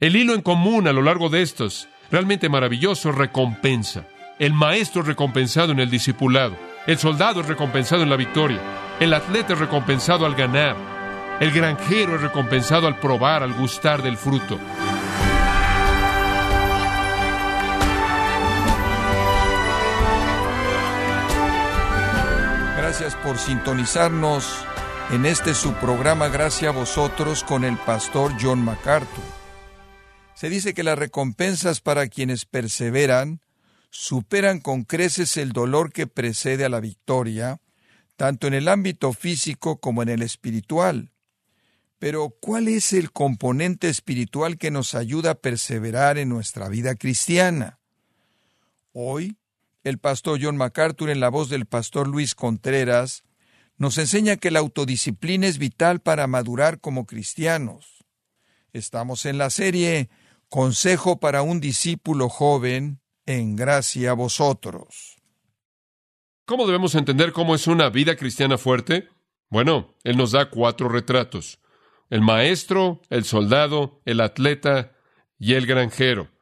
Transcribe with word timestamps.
El 0.00 0.16
hilo 0.16 0.32
en 0.32 0.40
común 0.40 0.88
a 0.88 0.94
lo 0.94 1.02
largo 1.02 1.28
de 1.28 1.42
estos, 1.42 1.86
realmente 2.10 2.48
maravilloso, 2.48 3.12
recompensa. 3.12 4.06
El 4.38 4.54
maestro 4.54 5.02
es 5.02 5.08
recompensado 5.08 5.72
en 5.72 5.78
el 5.78 5.90
discipulado. 5.90 6.56
El 6.86 6.96
soldado 6.96 7.42
es 7.42 7.46
recompensado 7.46 8.02
en 8.02 8.08
la 8.08 8.16
victoria. 8.16 8.58
El 8.98 9.12
atleta 9.12 9.52
es 9.52 9.58
recompensado 9.58 10.24
al 10.24 10.34
ganar. 10.34 10.74
El 11.38 11.50
granjero 11.50 12.14
es 12.14 12.22
recompensado 12.22 12.86
al 12.86 12.98
probar, 12.98 13.42
al 13.42 13.52
gustar 13.52 14.02
del 14.02 14.16
fruto. 14.16 14.58
Gracias 22.78 23.14
por 23.16 23.36
sintonizarnos 23.36 24.64
en 25.10 25.26
este 25.26 25.52
su 25.52 25.74
programa 25.74 26.28
Gracias 26.28 26.74
a 26.74 26.78
vosotros 26.78 27.44
con 27.44 27.64
el 27.64 27.76
pastor 27.76 28.32
John 28.40 28.64
MacArthur. 28.64 29.39
Se 30.40 30.48
dice 30.48 30.72
que 30.72 30.84
las 30.84 30.98
recompensas 30.98 31.82
para 31.82 32.08
quienes 32.08 32.46
perseveran 32.46 33.42
superan 33.90 34.60
con 34.60 34.84
creces 34.84 35.36
el 35.36 35.52
dolor 35.52 35.92
que 35.92 36.06
precede 36.06 36.64
a 36.64 36.70
la 36.70 36.80
victoria, 36.80 37.60
tanto 38.16 38.46
en 38.46 38.54
el 38.54 38.68
ámbito 38.68 39.12
físico 39.12 39.80
como 39.80 40.02
en 40.02 40.08
el 40.08 40.22
espiritual. 40.22 41.12
Pero, 41.98 42.30
¿cuál 42.40 42.68
es 42.68 42.94
el 42.94 43.12
componente 43.12 43.90
espiritual 43.90 44.56
que 44.56 44.70
nos 44.70 44.94
ayuda 44.94 45.32
a 45.32 45.34
perseverar 45.34 46.16
en 46.16 46.30
nuestra 46.30 46.70
vida 46.70 46.94
cristiana? 46.94 47.78
Hoy, 48.94 49.36
el 49.84 49.98
pastor 49.98 50.38
John 50.42 50.56
MacArthur, 50.56 51.10
en 51.10 51.20
la 51.20 51.28
voz 51.28 51.50
del 51.50 51.66
pastor 51.66 52.08
Luis 52.08 52.34
Contreras, 52.34 53.24
nos 53.76 53.98
enseña 53.98 54.38
que 54.38 54.50
la 54.50 54.60
autodisciplina 54.60 55.46
es 55.46 55.58
vital 55.58 56.00
para 56.00 56.26
madurar 56.26 56.80
como 56.80 57.04
cristianos. 57.04 58.06
Estamos 58.72 59.26
en 59.26 59.36
la 59.36 59.50
serie 59.50 60.08
Consejo 60.52 61.20
para 61.20 61.42
un 61.42 61.60
discípulo 61.60 62.28
joven, 62.28 63.00
en 63.24 63.54
gracia 63.54 64.10
a 64.10 64.14
vosotros. 64.14 65.16
¿Cómo 66.44 66.66
debemos 66.66 66.96
entender 66.96 67.30
cómo 67.30 67.54
es 67.54 67.68
una 67.68 67.88
vida 67.88 68.16
cristiana 68.16 68.58
fuerte? 68.58 69.08
Bueno, 69.48 69.94
Él 70.02 70.16
nos 70.16 70.32
da 70.32 70.50
cuatro 70.50 70.88
retratos. 70.88 71.60
El 72.08 72.22
maestro, 72.22 73.00
el 73.10 73.22
soldado, 73.22 74.02
el 74.04 74.20
atleta 74.20 74.90
y 75.38 75.54
el 75.54 75.66
granjero. 75.66 76.32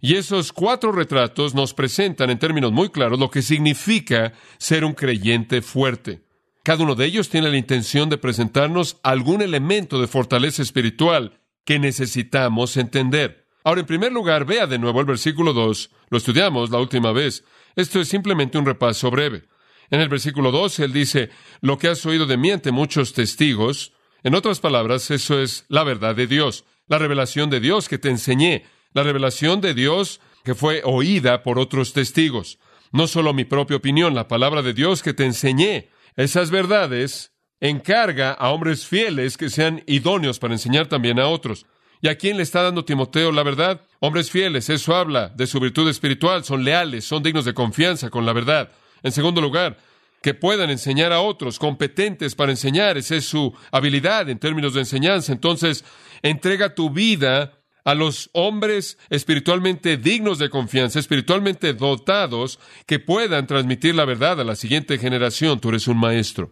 Y 0.00 0.14
esos 0.14 0.52
cuatro 0.52 0.92
retratos 0.92 1.56
nos 1.56 1.74
presentan 1.74 2.30
en 2.30 2.38
términos 2.38 2.70
muy 2.70 2.90
claros 2.90 3.18
lo 3.18 3.32
que 3.32 3.42
significa 3.42 4.32
ser 4.58 4.84
un 4.84 4.92
creyente 4.92 5.60
fuerte. 5.60 6.22
Cada 6.62 6.84
uno 6.84 6.94
de 6.94 7.06
ellos 7.06 7.30
tiene 7.30 7.50
la 7.50 7.56
intención 7.56 8.10
de 8.10 8.18
presentarnos 8.18 9.00
algún 9.02 9.42
elemento 9.42 10.00
de 10.00 10.06
fortaleza 10.06 10.62
espiritual 10.62 11.40
que 11.64 11.80
necesitamos 11.80 12.76
entender. 12.76 13.45
Ahora, 13.66 13.80
en 13.80 13.86
primer 13.86 14.12
lugar, 14.12 14.44
vea 14.44 14.68
de 14.68 14.78
nuevo 14.78 15.00
el 15.00 15.06
versículo 15.06 15.52
2. 15.52 15.90
Lo 16.10 16.18
estudiamos 16.18 16.70
la 16.70 16.78
última 16.78 17.10
vez. 17.10 17.42
Esto 17.74 18.00
es 18.00 18.06
simplemente 18.06 18.58
un 18.58 18.64
repaso 18.64 19.10
breve. 19.10 19.42
En 19.90 20.00
el 20.00 20.08
versículo 20.08 20.52
2, 20.52 20.78
él 20.78 20.92
dice, 20.92 21.30
lo 21.62 21.76
que 21.76 21.88
has 21.88 22.06
oído 22.06 22.26
de 22.26 22.36
mí 22.36 22.52
ante 22.52 22.70
muchos 22.70 23.12
testigos. 23.12 23.92
En 24.22 24.36
otras 24.36 24.60
palabras, 24.60 25.10
eso 25.10 25.40
es 25.40 25.64
la 25.68 25.82
verdad 25.82 26.14
de 26.14 26.28
Dios, 26.28 26.64
la 26.86 27.00
revelación 27.00 27.50
de 27.50 27.58
Dios 27.58 27.88
que 27.88 27.98
te 27.98 28.08
enseñé, 28.08 28.66
la 28.92 29.02
revelación 29.02 29.60
de 29.60 29.74
Dios 29.74 30.20
que 30.44 30.54
fue 30.54 30.82
oída 30.84 31.42
por 31.42 31.58
otros 31.58 31.92
testigos. 31.92 32.60
No 32.92 33.08
solo 33.08 33.34
mi 33.34 33.44
propia 33.44 33.78
opinión, 33.78 34.14
la 34.14 34.28
palabra 34.28 34.62
de 34.62 34.74
Dios 34.74 35.02
que 35.02 35.12
te 35.12 35.24
enseñé. 35.24 35.90
Esas 36.14 36.52
verdades 36.52 37.32
encarga 37.58 38.30
a 38.30 38.50
hombres 38.50 38.86
fieles 38.86 39.36
que 39.36 39.50
sean 39.50 39.82
idóneos 39.88 40.38
para 40.38 40.54
enseñar 40.54 40.86
también 40.86 41.18
a 41.18 41.26
otros. 41.26 41.66
¿Y 42.00 42.08
a 42.08 42.16
quién 42.16 42.36
le 42.36 42.42
está 42.42 42.62
dando 42.62 42.84
Timoteo 42.84 43.32
la 43.32 43.42
verdad? 43.42 43.80
Hombres 44.00 44.30
fieles, 44.30 44.68
eso 44.68 44.94
habla 44.94 45.28
de 45.28 45.46
su 45.46 45.60
virtud 45.60 45.88
espiritual, 45.88 46.44
son 46.44 46.64
leales, 46.64 47.04
son 47.04 47.22
dignos 47.22 47.44
de 47.44 47.54
confianza 47.54 48.10
con 48.10 48.26
la 48.26 48.32
verdad. 48.32 48.70
En 49.02 49.12
segundo 49.12 49.40
lugar, 49.40 49.78
que 50.22 50.34
puedan 50.34 50.70
enseñar 50.70 51.12
a 51.12 51.20
otros, 51.20 51.58
competentes 51.58 52.34
para 52.34 52.52
enseñar, 52.52 52.98
esa 52.98 53.16
es 53.16 53.26
su 53.26 53.54
habilidad 53.70 54.28
en 54.28 54.38
términos 54.38 54.74
de 54.74 54.80
enseñanza. 54.80 55.32
Entonces, 55.32 55.84
entrega 56.22 56.74
tu 56.74 56.90
vida 56.90 57.52
a 57.84 57.94
los 57.94 58.30
hombres 58.32 58.98
espiritualmente 59.10 59.96
dignos 59.96 60.38
de 60.38 60.50
confianza, 60.50 60.98
espiritualmente 60.98 61.72
dotados, 61.72 62.58
que 62.84 62.98
puedan 62.98 63.46
transmitir 63.46 63.94
la 63.94 64.04
verdad 64.04 64.40
a 64.40 64.44
la 64.44 64.56
siguiente 64.56 64.98
generación. 64.98 65.60
Tú 65.60 65.68
eres 65.68 65.86
un 65.86 65.98
maestro. 65.98 66.50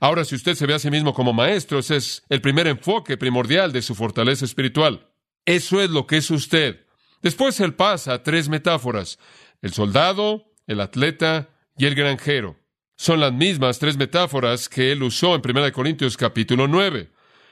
Ahora, 0.00 0.24
si 0.24 0.34
usted 0.34 0.54
se 0.54 0.66
ve 0.66 0.74
a 0.74 0.78
sí 0.78 0.90
mismo 0.90 1.14
como 1.14 1.32
maestro, 1.32 1.78
ese 1.78 1.96
es 1.96 2.22
el 2.28 2.40
primer 2.40 2.66
enfoque 2.66 3.16
primordial 3.16 3.72
de 3.72 3.82
su 3.82 3.94
fortaleza 3.94 4.44
espiritual. 4.44 5.08
Eso 5.44 5.80
es 5.80 5.90
lo 5.90 6.06
que 6.06 6.18
es 6.18 6.30
usted. 6.30 6.86
Después 7.22 7.58
él 7.60 7.74
pasa 7.74 8.14
a 8.14 8.22
tres 8.22 8.48
metáforas, 8.48 9.18
el 9.62 9.72
soldado, 9.72 10.52
el 10.66 10.80
atleta 10.80 11.48
y 11.78 11.86
el 11.86 11.94
granjero. 11.94 12.56
Son 12.96 13.20
las 13.20 13.32
mismas 13.32 13.78
tres 13.78 13.96
metáforas 13.96 14.68
que 14.68 14.92
él 14.92 15.02
usó 15.02 15.34
en 15.34 15.42
1 15.44 15.72
Corintios 15.72 16.16
capítulo 16.16 16.68
9. 16.68 17.10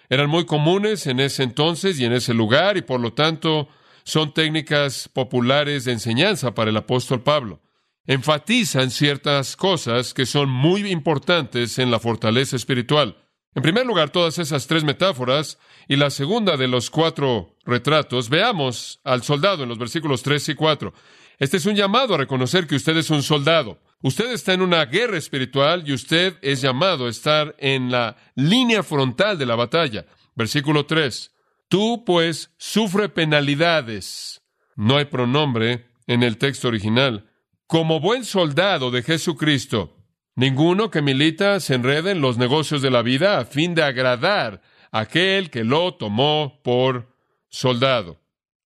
Eran 0.09 0.29
muy 0.29 0.45
comunes 0.45 1.07
en 1.07 1.21
ese 1.21 1.43
entonces 1.43 1.99
y 1.99 2.05
en 2.05 2.13
ese 2.13 2.35
lugar 2.35 2.77
y 2.77 2.83
por 2.83 3.01
lo 3.01 3.13
tanto 3.15 3.69
son 4.05 4.35
técnicas 4.35 5.09
populares 5.09 5.85
de 5.85 5.93
enseñanza 5.93 6.55
para 6.55 6.71
el 6.71 6.77
apóstol 6.77 7.23
Pablo 7.23 7.64
enfatizan 8.07 8.91
ciertas 8.91 9.57
cosas 9.57 10.13
que 10.15 10.27
son 10.27 10.49
muy 10.49 10.91
importantes 10.91 11.79
en 11.79 11.91
la 11.91 11.99
fortaleza 11.99 12.57
espiritual. 12.57 13.17
En 13.55 13.63
primer 13.63 13.87
lugar, 13.87 14.11
todas 14.11 14.39
esas 14.39 14.67
tres 14.67 14.85
metáforas 14.85 15.59
y 15.89 15.97
la 15.97 16.11
segunda 16.11 16.57
de 16.57 16.67
los 16.67 16.91
cuatro 16.91 17.57
retratos, 17.65 18.29
veamos 18.29 19.01
al 19.05 19.23
soldado 19.23 19.63
en 19.63 19.69
los 19.69 19.79
versículos 19.79 20.23
3 20.23 20.51
y 20.51 20.55
4. 20.55 20.93
Este 21.39 21.57
es 21.57 21.67
un 21.67 21.77
llamado 21.77 22.15
a 22.15 22.19
reconocer 22.19 22.67
que 22.67 22.75
usted 22.75 22.97
es 22.97 23.11
un 23.11 23.23
soldado. 23.23 23.81
Usted 24.03 24.33
está 24.33 24.53
en 24.53 24.61
una 24.61 24.85
guerra 24.85 25.17
espiritual 25.17 25.85
y 25.87 25.93
usted 25.93 26.37
es 26.43 26.61
llamado 26.61 27.07
a 27.07 27.11
estar 27.11 27.55
en 27.59 27.91
la 27.91 28.17
línea 28.35 28.83
frontal 28.83 29.39
de 29.39 29.47
la 29.47 29.55
batalla. 29.55 30.05
Versículo 30.35 30.85
3. 30.85 31.33
Tú, 31.69 32.05
pues, 32.05 32.51
sufre 32.59 33.09
penalidades. 33.09 34.43
No 34.77 34.97
hay 34.97 35.07
pronombre 35.07 35.87
en 36.07 36.23
el 36.23 36.39
texto 36.39 36.69
original 36.69 37.31
como 37.67 38.01
buen 38.01 38.25
soldado 38.25 38.91
de 38.91 39.03
Jesucristo. 39.03 39.97
Ninguno 40.37 40.91
que 40.91 41.03
milita 41.03 41.61
se 41.61 41.75
enrede 41.75 42.11
en 42.11 42.21
los 42.21 42.39
negocios 42.39 42.83
de 42.83 42.91
la 42.91 43.03
vida 43.03 43.39
a 43.39 43.45
fin 43.45 43.75
de 43.75 43.83
agradar 43.83 44.63
a 44.91 45.01
aquel 45.01 45.51
que 45.51 45.65
lo 45.65 45.95
tomó 45.95 46.61
por 46.63 47.15
soldado. 47.49 48.21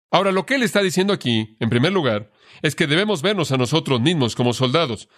Ahora, 0.10 0.32
lo 0.32 0.46
que 0.46 0.56
él 0.56 0.64
está 0.64 0.82
diciendo 0.82 1.14
aquí, 1.14 1.58
en 1.60 1.70
primer 1.70 1.92
lugar, 1.92 2.32
es 2.62 2.76
que 2.76 2.88
debemos 2.88 3.22
vernos 3.22 3.52
a 3.52 3.58
nosotros 3.58 4.00
mismos 4.00 4.36
como 4.36 4.54
soldados. 4.54 5.10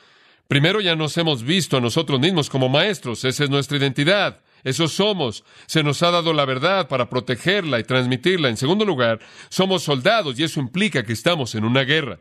Primero 0.47 0.81
ya 0.81 0.96
nos 0.96 1.16
hemos 1.17 1.44
visto 1.44 1.78
a 1.78 1.81
nosotros 1.81 2.19
mismos 2.19 2.50
como 2.50 2.69
maestros, 2.69 3.23
esa 3.23 3.44
es 3.44 3.50
nuestra 3.51 3.78
identidad, 3.78 4.41
eso 4.63 4.88
somos, 4.88 5.44
se 5.67 5.84
nos 5.84 6.01
ha 6.01 6.09
dado 6.09 6.34
la 6.34 6.46
verdad 6.46 6.88
para 6.88 7.07
protegerla 7.07 7.79
y 7.79 7.84
transmitirla. 7.84 8.50
En 8.50 8.57
segundo 8.57 8.84
lugar, 8.84 9.19
somos 9.50 9.84
soldados 9.84 10.40
y 10.40 10.44
eso 10.44 10.59
implica 10.59 11.03
que 11.03 11.13
estamos 11.13 11.53
en 11.53 11.66
una 11.66 11.84
guerra. 11.84 12.19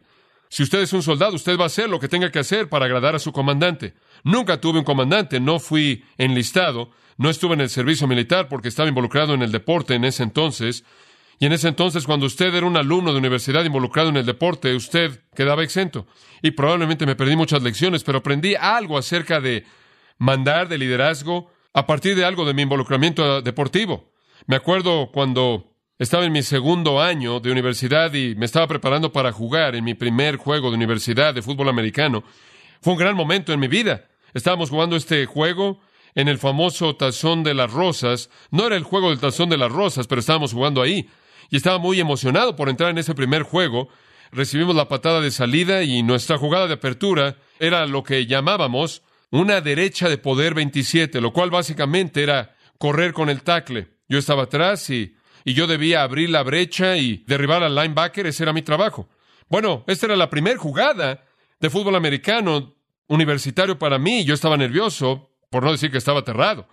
Si 0.48 0.62
usted 0.62 0.80
es 0.80 0.92
un 0.92 1.02
soldado, 1.02 1.34
usted 1.34 1.58
va 1.58 1.64
a 1.64 1.66
hacer 1.66 1.88
lo 1.88 2.00
que 2.00 2.08
tenga 2.08 2.30
que 2.30 2.38
hacer 2.38 2.68
para 2.68 2.86
agradar 2.86 3.14
a 3.14 3.18
su 3.18 3.32
comandante. 3.32 3.94
Nunca 4.24 4.60
tuve 4.60 4.78
un 4.78 4.84
comandante, 4.84 5.40
no 5.40 5.58
fui 5.58 6.04
enlistado, 6.16 6.90
no 7.18 7.30
estuve 7.30 7.54
en 7.54 7.60
el 7.60 7.68
servicio 7.68 8.06
militar 8.06 8.48
porque 8.48 8.68
estaba 8.68 8.88
involucrado 8.88 9.34
en 9.34 9.42
el 9.42 9.52
deporte 9.52 9.94
en 9.94 10.04
ese 10.04 10.22
entonces. 10.22 10.84
Y 11.38 11.46
en 11.46 11.52
ese 11.52 11.68
entonces, 11.68 12.04
cuando 12.04 12.26
usted 12.26 12.54
era 12.54 12.66
un 12.66 12.76
alumno 12.76 13.12
de 13.12 13.18
universidad 13.18 13.64
involucrado 13.64 14.08
en 14.08 14.16
el 14.16 14.26
deporte, 14.26 14.74
usted 14.74 15.22
quedaba 15.34 15.62
exento. 15.62 16.06
Y 16.42 16.52
probablemente 16.52 17.06
me 17.06 17.14
perdí 17.14 17.36
muchas 17.36 17.62
lecciones, 17.62 18.02
pero 18.02 18.18
aprendí 18.18 18.54
algo 18.54 18.98
acerca 18.98 19.40
de 19.40 19.64
mandar, 20.18 20.68
de 20.68 20.78
liderazgo, 20.78 21.50
a 21.74 21.86
partir 21.86 22.16
de 22.16 22.24
algo 22.24 22.44
de 22.44 22.54
mi 22.54 22.62
involucramiento 22.62 23.40
deportivo. 23.42 24.10
Me 24.46 24.56
acuerdo 24.56 25.10
cuando 25.12 25.76
estaba 25.98 26.24
en 26.24 26.32
mi 26.32 26.42
segundo 26.42 27.00
año 27.00 27.40
de 27.40 27.50
universidad 27.50 28.14
y 28.14 28.36
me 28.36 28.46
estaba 28.46 28.68
preparando 28.68 29.12
para 29.12 29.32
jugar 29.32 29.74
en 29.74 29.82
mi 29.82 29.94
primer 29.94 30.36
juego 30.36 30.70
de 30.70 30.76
universidad 30.76 31.34
de 31.34 31.42
fútbol 31.42 31.68
americano. 31.68 32.22
Fue 32.80 32.92
un 32.92 32.98
gran 33.00 33.16
momento 33.16 33.52
en 33.52 33.58
mi 33.58 33.66
vida. 33.66 34.04
Estábamos 34.32 34.70
jugando 34.70 34.94
este 34.94 35.26
juego 35.26 35.80
en 36.14 36.28
el 36.28 36.38
famoso 36.38 36.94
Tazón 36.94 37.42
de 37.42 37.54
las 37.54 37.72
Rosas. 37.72 38.30
No 38.52 38.66
era 38.66 38.76
el 38.76 38.84
juego 38.84 39.10
del 39.10 39.18
Tazón 39.18 39.48
de 39.48 39.56
las 39.56 39.72
Rosas, 39.72 40.06
pero 40.06 40.20
estábamos 40.20 40.52
jugando 40.52 40.82
ahí. 40.82 41.08
Y 41.50 41.56
estaba 41.56 41.78
muy 41.78 41.98
emocionado 41.98 42.54
por 42.54 42.68
entrar 42.68 42.90
en 42.90 42.98
ese 42.98 43.14
primer 43.16 43.42
juego. 43.42 43.88
Recibimos 44.30 44.76
la 44.76 44.88
patada 44.88 45.20
de 45.20 45.32
salida 45.32 45.82
y 45.82 46.04
nuestra 46.04 46.38
jugada 46.38 46.68
de 46.68 46.74
apertura 46.74 47.36
era 47.58 47.86
lo 47.86 48.04
que 48.04 48.26
llamábamos 48.26 49.02
una 49.30 49.60
derecha 49.60 50.08
de 50.08 50.18
poder 50.18 50.54
27, 50.54 51.20
lo 51.20 51.32
cual 51.32 51.50
básicamente 51.50 52.22
era 52.22 52.54
correr 52.78 53.12
con 53.12 53.30
el 53.30 53.42
tackle. 53.42 53.88
Yo 54.08 54.18
estaba 54.18 54.44
atrás 54.44 54.88
y 54.90 55.17
y 55.48 55.54
yo 55.54 55.66
debía 55.66 56.02
abrir 56.02 56.28
la 56.28 56.42
brecha 56.42 56.98
y 56.98 57.24
derribar 57.26 57.62
al 57.62 57.74
linebacker, 57.74 58.26
ese 58.26 58.42
era 58.42 58.52
mi 58.52 58.60
trabajo. 58.60 59.08
Bueno, 59.48 59.82
esta 59.86 60.04
era 60.04 60.14
la 60.14 60.28
primera 60.28 60.58
jugada 60.58 61.24
de 61.58 61.70
fútbol 61.70 61.96
americano 61.96 62.74
universitario 63.06 63.78
para 63.78 63.98
mí. 63.98 64.26
Yo 64.26 64.34
estaba 64.34 64.58
nervioso, 64.58 65.30
por 65.48 65.62
no 65.62 65.72
decir 65.72 65.90
que 65.90 65.96
estaba 65.96 66.20
aterrado. 66.20 66.68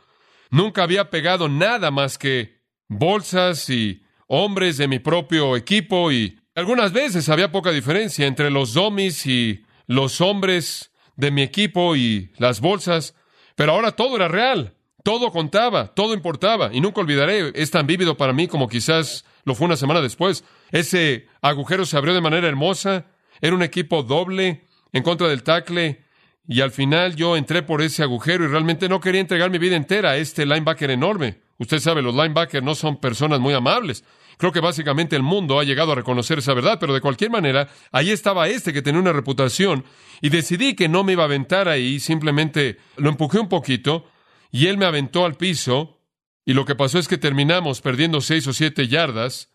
Nunca 0.52 0.84
había 0.84 1.10
pegado 1.10 1.48
nada 1.48 1.90
más 1.90 2.18
que 2.18 2.60
bolsas 2.90 3.70
y 3.70 4.04
hombres 4.28 4.76
de 4.76 4.90
mi 4.90 5.00
propio 5.00 5.56
equipo 5.56 6.12
y 6.12 6.38
algunas 6.54 6.92
veces 6.92 7.30
había 7.30 7.54
poca 7.54 7.72
diferencia 7.72 8.28
entre 8.28 8.52
los 8.52 8.74
domis 8.74 9.26
y 9.26 9.64
los 9.88 10.20
hombres 10.20 10.92
de 11.16 11.32
mi 11.32 11.44
equipo 11.44 11.96
y 11.96 12.34
las 12.40 12.60
bolsas, 12.60 13.16
pero 13.56 13.72
ahora 13.72 13.94
todo 13.94 14.18
era 14.18 14.28
real, 14.28 14.75
todo 15.06 15.32
contaba, 15.32 15.94
todo 15.94 16.16
importaba, 16.16 16.72
y 16.74 16.82
nunca 16.82 17.00
olvidaré, 17.00 17.52
es 17.54 17.70
tan 17.70 17.86
vívido 17.86 18.18
para 18.18 18.34
mí 18.34 18.48
como 18.48 18.68
quizás 18.68 19.24
lo 19.44 19.54
fue 19.54 19.66
una 19.66 19.78
semana 19.78 20.02
después. 20.02 20.44
Ese 20.72 21.28
agujero 21.44 21.86
se 21.86 21.96
abrió 21.96 22.16
de 22.16 22.22
manera 22.22 22.48
hermosa, 22.48 23.06
era 23.40 23.54
un 23.54 23.62
equipo 23.62 24.02
doble 24.02 24.66
en 24.94 25.04
contra 25.04 25.28
del 25.28 25.44
tackle, 25.44 26.02
y 26.48 26.62
al 26.62 26.72
final 26.72 27.16
yo 27.16 27.38
entré 27.38 27.62
por 27.62 27.84
ese 27.84 28.02
agujero 28.02 28.46
y 28.46 28.48
realmente 28.48 28.90
no 28.90 29.00
quería 29.00 29.22
entregar 29.22 29.52
mi 29.52 29.60
vida 29.60 29.76
entera 29.76 30.12
a 30.12 30.18
este 30.18 30.44
linebacker 30.44 30.90
enorme. 30.90 31.38
Usted 31.60 31.78
sabe, 31.78 32.02
los 32.02 32.16
linebackers 32.16 32.66
no 32.66 32.74
son 32.74 33.00
personas 33.00 33.40
muy 33.40 33.54
amables. 33.54 34.04
Creo 34.38 34.52
que 34.52 34.60
básicamente 34.60 35.16
el 35.16 35.22
mundo 35.22 35.60
ha 35.60 35.64
llegado 35.64 35.92
a 35.92 35.96
reconocer 35.96 36.40
esa 36.40 36.56
verdad, 36.56 36.78
pero 36.80 36.96
de 36.96 37.02
cualquier 37.02 37.30
manera, 37.30 37.70
ahí 37.92 38.10
estaba 38.10 38.48
este 38.48 38.74
que 38.74 38.82
tenía 38.82 39.02
una 39.02 39.14
reputación 39.14 39.86
y 40.20 40.30
decidí 40.30 40.74
que 40.74 40.90
no 40.90 41.04
me 41.04 41.12
iba 41.12 41.22
a 41.22 41.28
aventar 41.28 41.68
ahí, 41.68 42.00
simplemente 42.00 42.78
lo 42.98 43.10
empujé 43.10 43.38
un 43.38 43.50
poquito 43.50 44.08
y 44.56 44.68
él 44.68 44.78
me 44.78 44.86
aventó 44.86 45.26
al 45.26 45.36
piso 45.36 46.00
y 46.46 46.54
lo 46.54 46.64
que 46.64 46.76
pasó 46.76 46.98
es 46.98 47.10
que 47.10 47.18
terminamos 47.18 47.82
perdiendo 47.82 48.22
seis 48.22 48.48
o 48.48 48.54
siete 48.54 48.88
yardas. 48.88 49.52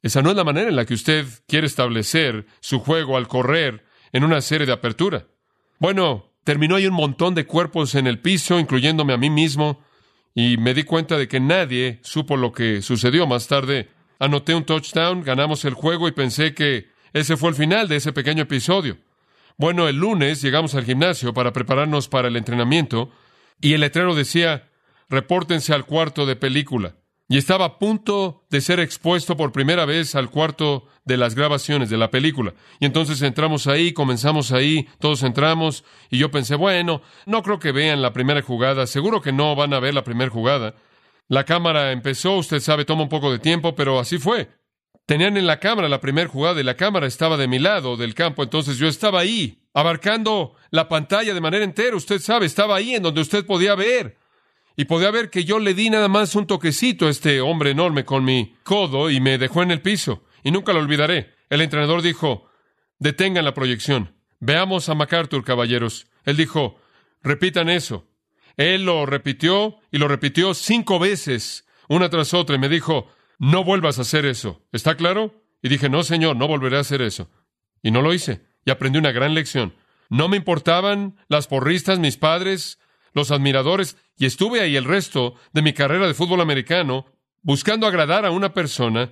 Esa 0.00 0.22
no 0.22 0.30
es 0.30 0.36
la 0.36 0.44
manera 0.44 0.70
en 0.70 0.76
la 0.76 0.86
que 0.86 0.94
usted 0.94 1.26
quiere 1.46 1.66
establecer 1.66 2.46
su 2.60 2.80
juego 2.80 3.18
al 3.18 3.28
correr 3.28 3.84
en 4.10 4.24
una 4.24 4.40
serie 4.40 4.66
de 4.66 4.72
apertura. 4.72 5.26
Bueno, 5.78 6.32
terminó 6.44 6.76
ahí 6.76 6.86
un 6.86 6.94
montón 6.94 7.34
de 7.34 7.44
cuerpos 7.44 7.94
en 7.94 8.06
el 8.06 8.20
piso, 8.20 8.58
incluyéndome 8.58 9.12
a 9.12 9.18
mí 9.18 9.28
mismo, 9.28 9.84
y 10.34 10.56
me 10.56 10.72
di 10.72 10.84
cuenta 10.84 11.18
de 11.18 11.28
que 11.28 11.40
nadie 11.40 12.00
supo 12.02 12.38
lo 12.38 12.50
que 12.50 12.80
sucedió 12.80 13.26
más 13.26 13.48
tarde. 13.48 13.90
Anoté 14.18 14.54
un 14.54 14.64
touchdown, 14.64 15.24
ganamos 15.24 15.66
el 15.66 15.74
juego 15.74 16.08
y 16.08 16.12
pensé 16.12 16.54
que 16.54 16.88
ese 17.12 17.36
fue 17.36 17.50
el 17.50 17.54
final 17.54 17.86
de 17.86 17.96
ese 17.96 18.14
pequeño 18.14 18.44
episodio. 18.44 18.96
Bueno, 19.58 19.88
el 19.88 19.96
lunes 19.96 20.40
llegamos 20.40 20.74
al 20.74 20.86
gimnasio 20.86 21.34
para 21.34 21.52
prepararnos 21.52 22.08
para 22.08 22.28
el 22.28 22.36
entrenamiento 22.38 23.12
y 23.60 23.74
el 23.74 23.80
letrero 23.80 24.14
decía, 24.14 24.68
repórtense 25.08 25.72
al 25.74 25.86
cuarto 25.86 26.26
de 26.26 26.36
película. 26.36 26.94
Y 27.30 27.36
estaba 27.36 27.66
a 27.66 27.78
punto 27.78 28.46
de 28.48 28.62
ser 28.62 28.80
expuesto 28.80 29.36
por 29.36 29.52
primera 29.52 29.84
vez 29.84 30.14
al 30.14 30.30
cuarto 30.30 30.86
de 31.04 31.18
las 31.18 31.34
grabaciones 31.34 31.90
de 31.90 31.98
la 31.98 32.10
película. 32.10 32.54
Y 32.80 32.86
entonces 32.86 33.20
entramos 33.20 33.66
ahí, 33.66 33.92
comenzamos 33.92 34.50
ahí, 34.50 34.88
todos 34.98 35.22
entramos, 35.22 35.84
y 36.08 36.16
yo 36.16 36.30
pensé, 36.30 36.54
bueno, 36.54 37.02
no 37.26 37.42
creo 37.42 37.58
que 37.58 37.72
vean 37.72 38.00
la 38.00 38.14
primera 38.14 38.40
jugada, 38.40 38.86
seguro 38.86 39.20
que 39.20 39.32
no 39.32 39.54
van 39.54 39.74
a 39.74 39.80
ver 39.80 39.92
la 39.92 40.04
primera 40.04 40.30
jugada. 40.30 40.74
La 41.28 41.44
cámara 41.44 41.92
empezó, 41.92 42.36
usted 42.36 42.60
sabe, 42.60 42.86
toma 42.86 43.02
un 43.02 43.10
poco 43.10 43.30
de 43.30 43.38
tiempo, 43.38 43.74
pero 43.74 44.00
así 44.00 44.16
fue. 44.18 44.48
Tenían 45.04 45.36
en 45.36 45.46
la 45.46 45.60
cámara 45.60 45.90
la 45.90 46.00
primera 46.00 46.28
jugada 46.28 46.60
y 46.60 46.64
la 46.64 46.76
cámara 46.76 47.06
estaba 47.06 47.36
de 47.36 47.48
mi 47.48 47.58
lado 47.58 47.98
del 47.98 48.14
campo, 48.14 48.42
entonces 48.42 48.78
yo 48.78 48.88
estaba 48.88 49.20
ahí, 49.20 49.58
abarcando 49.78 50.56
la 50.70 50.88
pantalla 50.88 51.32
de 51.32 51.40
manera 51.40 51.64
entera, 51.64 51.94
usted 51.94 52.18
sabe, 52.18 52.46
estaba 52.46 52.74
ahí 52.74 52.96
en 52.96 53.02
donde 53.04 53.20
usted 53.20 53.46
podía 53.46 53.76
ver. 53.76 54.18
Y 54.76 54.86
podía 54.86 55.12
ver 55.12 55.30
que 55.30 55.44
yo 55.44 55.60
le 55.60 55.72
di 55.72 55.88
nada 55.88 56.08
más 56.08 56.34
un 56.34 56.48
toquecito 56.48 57.06
a 57.06 57.10
este 57.10 57.40
hombre 57.40 57.70
enorme 57.70 58.04
con 58.04 58.24
mi 58.24 58.56
codo 58.64 59.08
y 59.08 59.20
me 59.20 59.38
dejó 59.38 59.62
en 59.62 59.70
el 59.70 59.80
piso. 59.80 60.24
Y 60.42 60.50
nunca 60.50 60.72
lo 60.72 60.80
olvidaré. 60.80 61.32
El 61.48 61.60
entrenador 61.60 62.02
dijo, 62.02 62.48
detengan 62.98 63.44
la 63.44 63.54
proyección. 63.54 64.16
Veamos 64.40 64.88
a 64.88 64.96
MacArthur, 64.96 65.44
caballeros. 65.44 66.08
Él 66.24 66.36
dijo, 66.36 66.80
repitan 67.22 67.68
eso. 67.68 68.08
Él 68.56 68.84
lo 68.84 69.06
repitió 69.06 69.76
y 69.92 69.98
lo 69.98 70.08
repitió 70.08 70.54
cinco 70.54 70.98
veces, 70.98 71.66
una 71.88 72.10
tras 72.10 72.34
otra, 72.34 72.56
y 72.56 72.58
me 72.58 72.68
dijo, 72.68 73.06
no 73.38 73.62
vuelvas 73.62 74.00
a 74.00 74.02
hacer 74.02 74.26
eso. 74.26 74.60
¿Está 74.72 74.96
claro? 74.96 75.40
Y 75.62 75.68
dije, 75.68 75.88
no, 75.88 76.02
señor, 76.02 76.34
no 76.34 76.48
volveré 76.48 76.78
a 76.78 76.80
hacer 76.80 77.00
eso. 77.00 77.30
Y 77.80 77.92
no 77.92 78.02
lo 78.02 78.12
hice. 78.12 78.47
Y 78.68 78.70
aprendí 78.70 78.98
una 78.98 79.12
gran 79.12 79.32
lección. 79.32 79.72
No 80.10 80.28
me 80.28 80.36
importaban 80.36 81.16
las 81.28 81.46
porristas, 81.46 81.98
mis 81.98 82.18
padres, 82.18 82.78
los 83.14 83.30
admiradores, 83.30 83.96
y 84.18 84.26
estuve 84.26 84.60
ahí 84.60 84.76
el 84.76 84.84
resto 84.84 85.36
de 85.54 85.62
mi 85.62 85.72
carrera 85.72 86.06
de 86.06 86.12
fútbol 86.12 86.42
americano 86.42 87.06
buscando 87.40 87.86
agradar 87.86 88.26
a 88.26 88.30
una 88.30 88.52
persona 88.52 89.10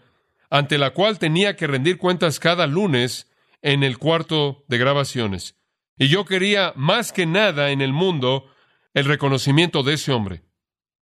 ante 0.50 0.76
la 0.76 0.91
cual 0.91 1.19
tenía 1.19 1.56
que 1.56 1.67
rendir 1.67 1.97
cuentas 1.97 2.38
cada 2.38 2.67
lunes 2.67 3.32
en 3.62 3.82
el 3.82 3.97
cuarto 3.97 4.62
de 4.69 4.76
grabaciones. 4.76 5.56
Y 5.97 6.08
yo 6.08 6.26
quería 6.26 6.75
más 6.76 7.11
que 7.11 7.25
nada 7.25 7.70
en 7.70 7.81
el 7.81 7.94
mundo 7.94 8.50
el 8.93 9.06
reconocimiento 9.06 9.82
de 9.82 9.94
ese 9.94 10.12
hombre. 10.12 10.43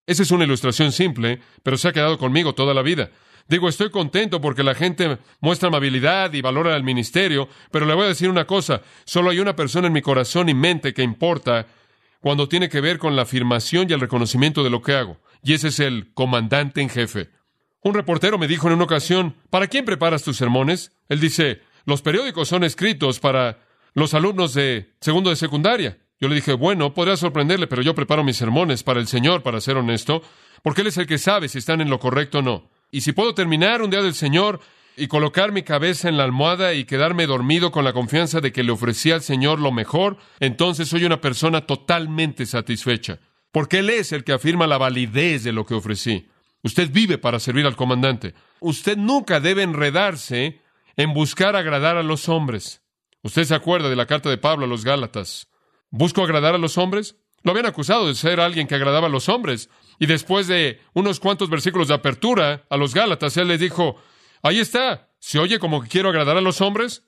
Esa 0.06 0.22
es 0.22 0.30
una 0.30 0.44
ilustración 0.44 0.92
simple, 0.92 1.40
pero 1.64 1.76
se 1.76 1.88
ha 1.88 1.92
quedado 1.92 2.18
conmigo 2.18 2.54
toda 2.54 2.72
la 2.72 2.82
vida. 2.82 3.10
Digo, 3.46 3.68
estoy 3.68 3.90
contento 3.90 4.40
porque 4.40 4.62
la 4.62 4.74
gente 4.74 5.18
muestra 5.40 5.68
amabilidad 5.68 6.32
y 6.32 6.40
valora 6.40 6.76
el 6.76 6.82
ministerio, 6.82 7.48
pero 7.70 7.84
le 7.84 7.94
voy 7.94 8.04
a 8.04 8.08
decir 8.08 8.30
una 8.30 8.46
cosa, 8.46 8.80
solo 9.04 9.30
hay 9.30 9.38
una 9.38 9.54
persona 9.54 9.86
en 9.88 9.92
mi 9.92 10.00
corazón 10.00 10.48
y 10.48 10.54
mente 10.54 10.94
que 10.94 11.02
importa 11.02 11.66
cuando 12.20 12.48
tiene 12.48 12.70
que 12.70 12.80
ver 12.80 12.98
con 12.98 13.16
la 13.16 13.22
afirmación 13.22 13.86
y 13.88 13.92
el 13.92 14.00
reconocimiento 14.00 14.64
de 14.64 14.70
lo 14.70 14.80
que 14.80 14.94
hago, 14.94 15.20
y 15.42 15.52
ese 15.52 15.68
es 15.68 15.78
el 15.78 16.14
comandante 16.14 16.80
en 16.80 16.88
jefe. 16.88 17.30
Un 17.82 17.92
reportero 17.92 18.38
me 18.38 18.48
dijo 18.48 18.66
en 18.66 18.74
una 18.74 18.84
ocasión, 18.84 19.36
¿para 19.50 19.66
quién 19.66 19.84
preparas 19.84 20.22
tus 20.22 20.38
sermones? 20.38 20.92
Él 21.10 21.20
dice, 21.20 21.60
los 21.84 22.00
periódicos 22.00 22.48
son 22.48 22.64
escritos 22.64 23.20
para 23.20 23.58
los 23.92 24.14
alumnos 24.14 24.54
de 24.54 24.94
segundo 25.00 25.28
de 25.28 25.36
secundaria. 25.36 25.98
Yo 26.18 26.28
le 26.28 26.36
dije, 26.36 26.54
bueno, 26.54 26.94
podría 26.94 27.18
sorprenderle, 27.18 27.66
pero 27.66 27.82
yo 27.82 27.94
preparo 27.94 28.24
mis 28.24 28.38
sermones 28.38 28.82
para 28.82 29.00
el 29.00 29.06
Señor, 29.06 29.42
para 29.42 29.60
ser 29.60 29.76
honesto, 29.76 30.22
porque 30.62 30.80
Él 30.80 30.86
es 30.86 30.96
el 30.96 31.06
que 31.06 31.18
sabe 31.18 31.48
si 31.50 31.58
están 31.58 31.82
en 31.82 31.90
lo 31.90 31.98
correcto 31.98 32.38
o 32.38 32.42
no. 32.42 32.70
Y 32.94 33.00
si 33.00 33.10
puedo 33.10 33.34
terminar 33.34 33.82
un 33.82 33.90
día 33.90 34.02
del 34.02 34.14
Señor 34.14 34.60
y 34.96 35.08
colocar 35.08 35.50
mi 35.50 35.64
cabeza 35.64 36.08
en 36.08 36.16
la 36.16 36.22
almohada 36.22 36.74
y 36.74 36.84
quedarme 36.84 37.26
dormido 37.26 37.72
con 37.72 37.84
la 37.84 37.92
confianza 37.92 38.40
de 38.40 38.52
que 38.52 38.62
le 38.62 38.70
ofrecí 38.70 39.10
al 39.10 39.20
Señor 39.20 39.58
lo 39.58 39.72
mejor, 39.72 40.16
entonces 40.38 40.90
soy 40.90 41.04
una 41.04 41.20
persona 41.20 41.66
totalmente 41.66 42.46
satisfecha, 42.46 43.18
porque 43.50 43.80
Él 43.80 43.90
es 43.90 44.12
el 44.12 44.22
que 44.22 44.30
afirma 44.30 44.68
la 44.68 44.78
validez 44.78 45.42
de 45.42 45.50
lo 45.50 45.66
que 45.66 45.74
ofrecí. 45.74 46.28
Usted 46.62 46.88
vive 46.92 47.18
para 47.18 47.40
servir 47.40 47.66
al 47.66 47.74
comandante. 47.74 48.32
Usted 48.60 48.96
nunca 48.96 49.40
debe 49.40 49.64
enredarse 49.64 50.62
en 50.96 51.14
buscar 51.14 51.56
agradar 51.56 51.96
a 51.96 52.04
los 52.04 52.28
hombres. 52.28 52.80
Usted 53.24 53.42
se 53.42 53.56
acuerda 53.56 53.88
de 53.88 53.96
la 53.96 54.06
carta 54.06 54.30
de 54.30 54.38
Pablo 54.38 54.66
a 54.66 54.68
los 54.68 54.84
Gálatas. 54.84 55.48
¿Busco 55.90 56.22
agradar 56.22 56.54
a 56.54 56.58
los 56.58 56.78
hombres? 56.78 57.16
Lo 57.42 57.50
habían 57.50 57.66
acusado 57.66 58.06
de 58.06 58.14
ser 58.14 58.38
alguien 58.38 58.68
que 58.68 58.76
agradaba 58.76 59.08
a 59.08 59.10
los 59.10 59.28
hombres. 59.28 59.68
Y 59.98 60.06
después 60.06 60.46
de 60.46 60.80
unos 60.92 61.20
cuantos 61.20 61.48
versículos 61.50 61.88
de 61.88 61.94
apertura 61.94 62.64
a 62.68 62.76
los 62.76 62.94
Gálatas, 62.94 63.36
él 63.36 63.48
les 63.48 63.60
dijo, 63.60 63.96
ahí 64.42 64.58
está, 64.60 65.10
¿se 65.18 65.38
oye 65.38 65.58
como 65.58 65.82
que 65.82 65.88
quiero 65.88 66.08
agradar 66.08 66.36
a 66.36 66.40
los 66.40 66.60
hombres? 66.60 67.04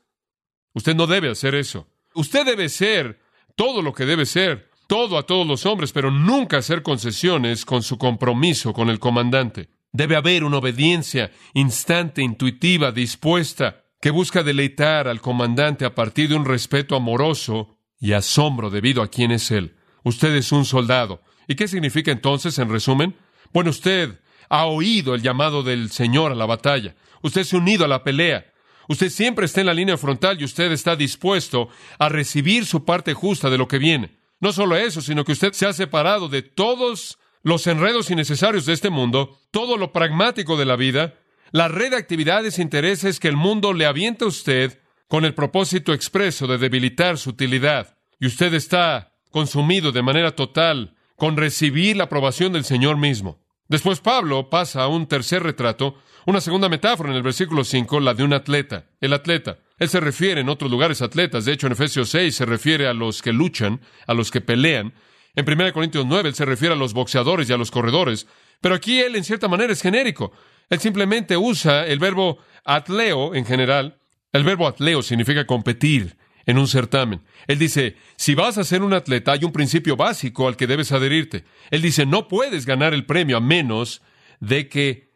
Usted 0.73 0.95
no 0.95 1.07
debe 1.07 1.31
hacer 1.31 1.55
eso. 1.55 1.89
Usted 2.15 2.45
debe 2.45 2.69
ser 2.69 3.21
todo 3.57 3.83
lo 3.83 3.93
que 3.93 4.07
debe 4.07 4.27
ser, 4.27 4.71
todo 4.87 5.19
a 5.19 5.25
todos 5.25 5.47
los 5.47 5.67
hombres, 5.67 5.93
pero 5.93 6.11
nunca 6.11 6.59
hacer 6.59 6.83
concesiones 6.83 7.65
con 7.65 7.83
su 7.83 7.99
compromiso 7.99 8.73
con 8.73 8.91
el 8.91 8.99
comandante. 8.99 9.69
Debe 9.93 10.17
haber 10.17 10.45
una 10.45 10.59
obediencia 10.59 11.31
instante, 11.55 12.23
intuitiva, 12.23 12.93
dispuesta, 12.93 13.85
que 14.01 14.11
busca 14.11 14.43
deleitar 14.43 15.09
al 15.09 15.21
comandante 15.21 15.85
a 15.85 15.95
partir 15.95 16.29
de 16.29 16.37
un 16.37 16.45
respeto 16.45 16.95
amoroso 16.95 17.79
y 17.99 18.13
asombro 18.13 18.71
debido 18.71 19.03
a 19.03 19.09
quién 19.09 19.33
es 19.33 19.51
Él. 19.51 19.77
Usted 20.05 20.35
es 20.35 20.53
un 20.53 20.65
soldado. 20.65 21.23
¿Y 21.47 21.55
qué 21.55 21.69
significa 21.69 22.11
entonces, 22.11 22.59
en 22.59 22.71
resumen? 22.71 23.17
Bueno, 23.53 23.71
usted 23.71 24.21
ha 24.49 24.67
oído 24.67 25.15
el 25.15 25.23
llamado 25.23 25.63
del 25.63 25.91
Señor 25.91 26.33
a 26.33 26.35
la 26.35 26.47
batalla. 26.47 26.95
Usted 27.23 27.45
se 27.45 27.57
ha 27.57 27.59
unido 27.59 27.85
a 27.85 27.89
la 27.89 28.05
pelea. 28.05 28.53
Usted 28.89 29.11
siempre 29.11 29.47
está 29.47 29.61
en 29.61 29.67
la 29.67 29.75
línea 29.75 29.97
frontal 29.97 30.41
y 30.41 30.45
usted 30.45 30.71
está 30.71 30.95
dispuesto 30.95 31.69
a 31.99 32.09
recibir 32.09 32.67
su 32.67 32.85
parte 32.85 33.15
justa 33.15 33.51
de 33.51 33.59
lo 33.59 33.67
que 33.67 33.79
viene. 33.79 34.19
No 34.41 34.53
solo 34.53 34.77
eso, 34.77 35.01
sino 35.01 35.25
que 35.25 35.33
usted 35.33 35.53
se 35.53 35.67
ha 35.67 35.73
separado 35.73 36.29
de 36.29 36.43
todos 36.43 37.19
los 37.43 37.67
enredos 37.67 38.11
innecesarios 38.11 38.67
de 38.67 38.75
este 38.75 38.91
mundo, 38.91 39.39
todo 39.51 39.77
lo 39.77 39.93
pragmático 39.93 40.57
de 40.57 40.67
la 40.67 40.77
vida, 40.77 41.15
la 41.53 41.69
red 41.69 41.91
de 41.91 41.97
actividades 41.97 42.59
e 42.59 42.63
intereses 42.63 43.19
que 43.19 43.29
el 43.29 43.37
mundo 43.37 43.73
le 43.73 43.87
avienta 43.87 44.25
a 44.25 44.29
usted 44.29 44.81
con 45.09 45.25
el 45.25 45.35
propósito 45.35 45.95
expreso 45.95 46.47
de 46.47 46.59
debilitar 46.59 47.19
su 47.19 47.31
utilidad. 47.31 47.97
Y 48.19 48.27
usted 48.27 48.53
está 48.55 49.13
consumido 49.31 49.93
de 49.93 50.03
manera 50.03 50.35
total 50.35 50.96
con 51.17 51.37
recibir 51.37 51.97
la 51.97 52.05
aprobación 52.05 52.53
del 52.53 52.65
Señor 52.65 52.97
mismo. 52.97 53.41
Después 53.69 54.01
Pablo 54.01 54.49
pasa 54.49 54.83
a 54.83 54.89
un 54.89 55.07
tercer 55.09 55.43
retrato, 55.43 55.97
una 56.25 56.41
segunda 56.41 56.69
metáfora 56.69 57.11
en 57.11 57.17
el 57.17 57.23
versículo 57.23 57.65
5, 57.65 58.01
la 58.01 58.15
de 58.15 58.23
un 58.23 58.33
atleta. 58.33 58.87
El 59.01 59.13
atleta. 59.13 59.59
Él 59.79 59.89
se 59.89 60.01
refiere 60.01 60.41
en 60.41 60.49
otros 60.49 60.71
lugares 60.71 61.03
a 61.03 61.07
atletas. 61.07 61.45
De 61.45 61.53
hecho, 61.53 61.67
en 61.67 61.73
Efesios 61.73 62.09
6 62.11 62.35
se 62.35 62.47
refiere 62.47 62.87
a 62.87 62.95
los 62.95 63.23
que 63.23 63.33
luchan, 63.33 63.81
a 64.07 64.15
los 64.15 64.31
que 64.31 64.41
pelean. 64.41 64.95
En 65.35 65.51
1 65.51 65.73
Corintios 65.73 66.07
9 66.07 66.29
él 66.29 66.35
se 66.35 66.45
refiere 66.45 66.75
a 66.75 66.79
los 66.79 66.95
boxeadores 66.95 67.51
y 67.51 67.53
a 67.53 67.57
los 67.57 67.71
corredores. 67.71 68.27
Pero 68.61 68.75
aquí 68.75 69.01
él, 69.01 69.17
en 69.17 69.25
cierta 69.25 69.49
manera, 69.49 69.73
es 69.73 69.83
genérico. 69.83 70.33
Él 70.71 70.79
simplemente 70.81 71.37
usa 71.37 71.87
el 71.87 71.99
verbo 71.99 72.39
atleo 72.65 73.35
en 73.35 73.45
general 73.45 73.99
el 74.37 74.45
verbo 74.45 74.69
atleo 74.69 75.01
significa 75.01 75.47
competir 75.47 76.19
en 76.47 76.59
un 76.59 76.69
certamen. 76.69 77.23
Él 77.49 77.59
dice, 77.59 77.97
si 78.17 78.35
vas 78.35 78.57
a 78.57 78.65
ser 78.65 78.83
un 78.83 78.95
atleta, 78.95 79.33
hay 79.33 79.45
un 79.45 79.53
principio 79.53 79.97
básico 79.97 80.49
al 80.49 80.57
que 80.57 80.67
debes 80.67 80.93
adherirte. 80.93 81.45
Él 81.71 81.83
dice, 81.83 82.07
no 82.07 82.29
puedes 82.29 82.65
ganar 82.65 82.95
el 82.95 83.05
premio 83.05 83.37
a 83.37 83.41
menos 83.41 84.01
de 84.41 84.69
que 84.69 85.11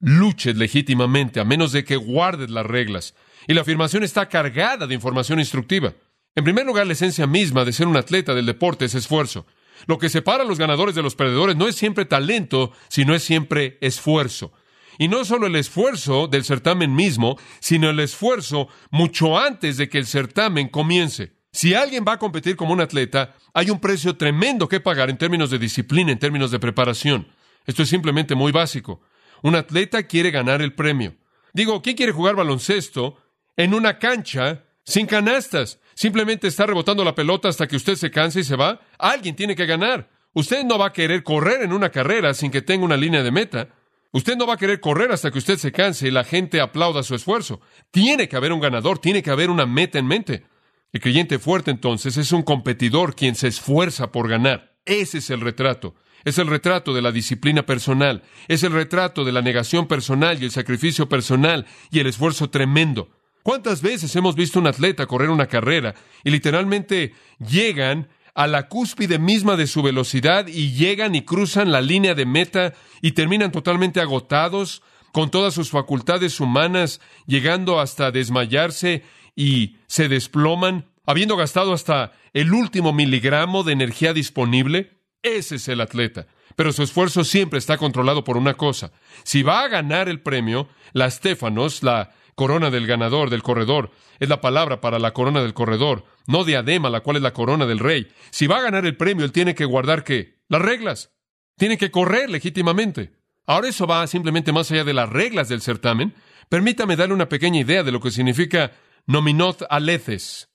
luches 0.00 0.56
legítimamente, 0.56 1.40
a 1.40 1.44
menos 1.44 1.72
de 1.72 1.84
que 1.84 1.96
guardes 1.96 2.50
las 2.50 2.66
reglas. 2.66 3.14
Y 3.48 3.54
la 3.54 3.62
afirmación 3.62 4.02
está 4.02 4.28
cargada 4.28 4.86
de 4.86 4.94
información 4.94 5.38
instructiva. 5.38 5.94
En 6.34 6.44
primer 6.44 6.66
lugar, 6.66 6.86
la 6.86 6.92
esencia 6.92 7.26
misma 7.26 7.64
de 7.64 7.72
ser 7.72 7.86
un 7.86 7.96
atleta 7.96 8.34
del 8.34 8.44
deporte 8.44 8.84
es 8.84 8.94
esfuerzo. 8.94 9.46
Lo 9.86 9.98
que 9.98 10.10
separa 10.10 10.42
a 10.42 10.46
los 10.46 10.58
ganadores 10.58 10.94
de 10.94 11.02
los 11.02 11.14
perdedores 11.14 11.56
no 11.56 11.66
es 11.68 11.76
siempre 11.76 12.04
talento, 12.04 12.72
sino 12.88 13.14
es 13.14 13.22
siempre 13.22 13.78
esfuerzo. 13.80 14.52
Y 14.98 15.08
no 15.08 15.24
solo 15.24 15.46
el 15.46 15.56
esfuerzo 15.56 16.28
del 16.28 16.44
certamen 16.44 16.94
mismo, 16.94 17.38
sino 17.60 17.90
el 17.90 18.00
esfuerzo 18.00 18.68
mucho 18.90 19.38
antes 19.38 19.76
de 19.76 19.88
que 19.88 19.98
el 19.98 20.06
certamen 20.06 20.68
comience. 20.68 21.34
Si 21.52 21.74
alguien 21.74 22.04
va 22.06 22.12
a 22.12 22.18
competir 22.18 22.56
como 22.56 22.72
un 22.72 22.80
atleta, 22.80 23.34
hay 23.54 23.70
un 23.70 23.80
precio 23.80 24.16
tremendo 24.16 24.68
que 24.68 24.80
pagar 24.80 25.08
en 25.08 25.16
términos 25.16 25.50
de 25.50 25.58
disciplina, 25.58 26.12
en 26.12 26.18
términos 26.18 26.50
de 26.50 26.58
preparación. 26.58 27.28
Esto 27.66 27.82
es 27.82 27.88
simplemente 27.88 28.34
muy 28.34 28.52
básico. 28.52 29.00
Un 29.42 29.54
atleta 29.54 30.02
quiere 30.02 30.30
ganar 30.30 30.60
el 30.60 30.74
premio. 30.74 31.14
Digo, 31.52 31.80
¿quién 31.80 31.96
quiere 31.96 32.12
jugar 32.12 32.36
baloncesto 32.36 33.16
en 33.56 33.72
una 33.72 33.98
cancha 33.98 34.64
sin 34.84 35.06
canastas? 35.06 35.80
Simplemente 35.94 36.46
está 36.46 36.66
rebotando 36.66 37.02
la 37.04 37.14
pelota 37.14 37.48
hasta 37.48 37.66
que 37.66 37.76
usted 37.76 37.94
se 37.94 38.10
canse 38.10 38.40
y 38.40 38.44
se 38.44 38.56
va. 38.56 38.80
Alguien 38.98 39.34
tiene 39.34 39.56
que 39.56 39.64
ganar. 39.64 40.10
Usted 40.34 40.64
no 40.64 40.76
va 40.78 40.88
a 40.88 40.92
querer 40.92 41.22
correr 41.22 41.62
en 41.62 41.72
una 41.72 41.88
carrera 41.88 42.34
sin 42.34 42.50
que 42.50 42.60
tenga 42.60 42.84
una 42.84 42.98
línea 42.98 43.22
de 43.22 43.30
meta. 43.30 43.68
Usted 44.16 44.34
no 44.38 44.46
va 44.46 44.54
a 44.54 44.56
querer 44.56 44.80
correr 44.80 45.12
hasta 45.12 45.30
que 45.30 45.36
usted 45.36 45.58
se 45.58 45.72
canse 45.72 46.08
y 46.08 46.10
la 46.10 46.24
gente 46.24 46.62
aplauda 46.62 47.02
su 47.02 47.14
esfuerzo. 47.14 47.60
Tiene 47.90 48.30
que 48.30 48.36
haber 48.36 48.50
un 48.50 48.60
ganador, 48.60 48.98
tiene 48.98 49.22
que 49.22 49.28
haber 49.28 49.50
una 49.50 49.66
meta 49.66 49.98
en 49.98 50.06
mente. 50.06 50.46
El 50.90 51.02
creyente 51.02 51.38
fuerte 51.38 51.70
entonces 51.70 52.16
es 52.16 52.32
un 52.32 52.42
competidor 52.42 53.14
quien 53.14 53.34
se 53.34 53.48
esfuerza 53.48 54.12
por 54.12 54.26
ganar. 54.26 54.74
Ese 54.86 55.18
es 55.18 55.28
el 55.28 55.42
retrato. 55.42 55.96
Es 56.24 56.38
el 56.38 56.46
retrato 56.46 56.94
de 56.94 57.02
la 57.02 57.12
disciplina 57.12 57.66
personal, 57.66 58.22
es 58.48 58.62
el 58.62 58.72
retrato 58.72 59.22
de 59.22 59.32
la 59.32 59.42
negación 59.42 59.86
personal 59.86 60.42
y 60.42 60.46
el 60.46 60.50
sacrificio 60.50 61.10
personal 61.10 61.66
y 61.90 61.98
el 61.98 62.06
esfuerzo 62.06 62.48
tremendo. 62.48 63.10
¿Cuántas 63.42 63.82
veces 63.82 64.16
hemos 64.16 64.34
visto 64.34 64.58
un 64.58 64.66
atleta 64.66 65.04
correr 65.04 65.28
una 65.28 65.46
carrera 65.46 65.94
y 66.24 66.30
literalmente 66.30 67.12
llegan 67.38 68.08
a 68.36 68.46
la 68.46 68.68
cúspide 68.68 69.18
misma 69.18 69.56
de 69.56 69.66
su 69.66 69.82
velocidad 69.82 70.46
y 70.46 70.74
llegan 70.74 71.14
y 71.14 71.22
cruzan 71.22 71.72
la 71.72 71.80
línea 71.80 72.14
de 72.14 72.26
meta 72.26 72.74
y 73.00 73.12
terminan 73.12 73.50
totalmente 73.50 73.98
agotados, 74.00 74.82
con 75.10 75.30
todas 75.30 75.54
sus 75.54 75.70
facultades 75.70 76.38
humanas, 76.38 77.00
llegando 77.26 77.80
hasta 77.80 78.10
desmayarse 78.10 79.02
y 79.34 79.78
se 79.86 80.10
desploman, 80.10 80.90
habiendo 81.06 81.36
gastado 81.38 81.72
hasta 81.72 82.12
el 82.34 82.52
último 82.52 82.92
miligramo 82.92 83.62
de 83.62 83.72
energía 83.72 84.12
disponible? 84.12 84.98
Ese 85.22 85.54
es 85.54 85.68
el 85.68 85.80
atleta. 85.80 86.26
Pero 86.56 86.72
su 86.72 86.82
esfuerzo 86.82 87.24
siempre 87.24 87.58
está 87.58 87.78
controlado 87.78 88.22
por 88.22 88.36
una 88.36 88.54
cosa. 88.54 88.92
Si 89.24 89.42
va 89.42 89.62
a 89.62 89.68
ganar 89.68 90.10
el 90.10 90.20
premio, 90.20 90.68
la 90.92 91.10
Stefanos, 91.10 91.82
la 91.82 92.12
corona 92.36 92.70
del 92.70 92.86
ganador, 92.86 93.30
del 93.30 93.42
corredor, 93.42 93.90
es 94.20 94.28
la 94.28 94.40
palabra 94.40 94.80
para 94.80 95.00
la 95.00 95.12
corona 95.12 95.42
del 95.42 95.54
corredor, 95.54 96.04
no 96.28 96.44
diadema, 96.44 96.90
la 96.90 97.00
cual 97.00 97.16
es 97.16 97.22
la 97.22 97.32
corona 97.32 97.66
del 97.66 97.80
rey. 97.80 98.08
Si 98.30 98.46
va 98.46 98.58
a 98.58 98.62
ganar 98.62 98.86
el 98.86 98.96
premio, 98.96 99.24
él 99.24 99.32
tiene 99.32 99.54
que 99.54 99.64
guardar 99.64 100.04
qué? 100.04 100.36
Las 100.48 100.62
reglas. 100.62 101.10
Tiene 101.56 101.78
que 101.78 101.90
correr 101.90 102.30
legítimamente. 102.30 103.14
Ahora 103.46 103.68
eso 103.68 103.86
va 103.86 104.06
simplemente 104.06 104.52
más 104.52 104.70
allá 104.70 104.84
de 104.84 104.92
las 104.92 105.08
reglas 105.08 105.48
del 105.48 105.62
certamen. 105.62 106.14
Permítame 106.48 106.94
darle 106.94 107.14
una 107.14 107.28
pequeña 107.28 107.60
idea 107.60 107.82
de 107.82 107.92
lo 107.92 108.00
que 108.00 108.10
significa 108.10 108.72
nominot 109.06 109.64
aleces. 109.70 110.50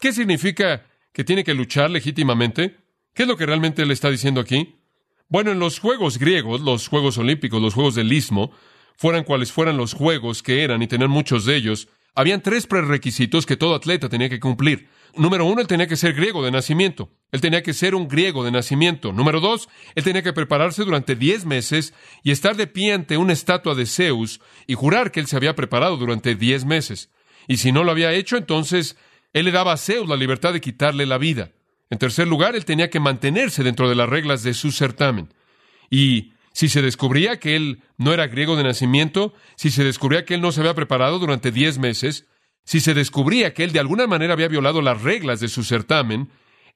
¿Qué 0.00 0.12
significa 0.12 0.86
que 1.12 1.24
tiene 1.24 1.42
que 1.42 1.54
luchar 1.54 1.90
legítimamente? 1.90 2.76
¿Qué 3.12 3.22
es 3.22 3.28
lo 3.28 3.36
que 3.36 3.46
realmente 3.46 3.84
le 3.84 3.92
está 3.92 4.08
diciendo 4.10 4.40
aquí? 4.40 4.76
Bueno, 5.28 5.50
en 5.50 5.58
los 5.58 5.80
Juegos 5.80 6.18
griegos, 6.18 6.60
los 6.60 6.86
Juegos 6.86 7.18
Olímpicos, 7.18 7.60
los 7.60 7.74
Juegos 7.74 7.94
del 7.96 8.12
Istmo, 8.12 8.52
fueran 8.96 9.24
cuales 9.24 9.52
fueran 9.52 9.76
los 9.76 9.94
Juegos 9.94 10.42
que 10.42 10.62
eran 10.62 10.82
y 10.82 10.86
tenían 10.86 11.10
muchos 11.10 11.44
de 11.44 11.56
ellos, 11.56 11.88
habían 12.14 12.42
tres 12.42 12.66
prerequisitos 12.66 13.44
que 13.44 13.56
todo 13.56 13.74
atleta 13.74 14.08
tenía 14.08 14.28
que 14.28 14.38
cumplir. 14.38 14.88
Número 15.16 15.44
uno, 15.44 15.60
él 15.60 15.66
tenía 15.66 15.86
que 15.86 15.96
ser 15.96 16.14
griego 16.14 16.44
de 16.44 16.50
nacimiento. 16.50 17.10
Él 17.32 17.40
tenía 17.40 17.62
que 17.62 17.72
ser 17.72 17.94
un 17.94 18.08
griego 18.08 18.44
de 18.44 18.52
nacimiento. 18.52 19.12
Número 19.12 19.40
dos, 19.40 19.68
él 19.94 20.04
tenía 20.04 20.22
que 20.22 20.32
prepararse 20.32 20.84
durante 20.84 21.16
diez 21.16 21.44
meses 21.44 21.94
y 22.22 22.30
estar 22.30 22.56
de 22.56 22.66
pie 22.66 22.92
ante 22.92 23.16
una 23.16 23.32
estatua 23.32 23.74
de 23.74 23.86
Zeus 23.86 24.40
y 24.66 24.74
jurar 24.74 25.10
que 25.10 25.20
él 25.20 25.26
se 25.26 25.36
había 25.36 25.54
preparado 25.54 25.96
durante 25.96 26.34
diez 26.34 26.64
meses. 26.64 27.10
Y 27.48 27.58
si 27.58 27.72
no 27.72 27.84
lo 27.84 27.90
había 27.90 28.12
hecho, 28.12 28.36
entonces 28.36 28.96
él 29.32 29.46
le 29.46 29.52
daba 29.52 29.72
a 29.72 29.76
Zeus 29.76 30.08
la 30.08 30.16
libertad 30.16 30.52
de 30.52 30.60
quitarle 30.60 31.06
la 31.06 31.18
vida. 31.18 31.50
En 31.90 31.98
tercer 31.98 32.26
lugar, 32.26 32.56
él 32.56 32.64
tenía 32.64 32.90
que 32.90 33.00
mantenerse 33.00 33.62
dentro 33.62 33.88
de 33.88 33.94
las 33.94 34.08
reglas 34.08 34.42
de 34.42 34.54
su 34.54 34.72
certamen. 34.72 35.34
Y 35.90 36.33
si 36.54 36.68
se 36.68 36.82
descubría 36.82 37.40
que 37.40 37.56
él 37.56 37.82
no 37.98 38.12
era 38.14 38.28
griego 38.28 38.56
de 38.56 38.62
nacimiento, 38.62 39.34
si 39.56 39.70
se 39.70 39.82
descubría 39.82 40.24
que 40.24 40.34
él 40.34 40.40
no 40.40 40.52
se 40.52 40.60
había 40.60 40.74
preparado 40.74 41.18
durante 41.18 41.50
diez 41.50 41.78
meses, 41.78 42.28
si 42.64 42.78
se 42.78 42.94
descubría 42.94 43.52
que 43.52 43.64
él 43.64 43.72
de 43.72 43.80
alguna 43.80 44.06
manera 44.06 44.34
había 44.34 44.46
violado 44.46 44.80
las 44.80 45.02
reglas 45.02 45.40
de 45.40 45.48
su 45.48 45.64
certamen, 45.64 46.30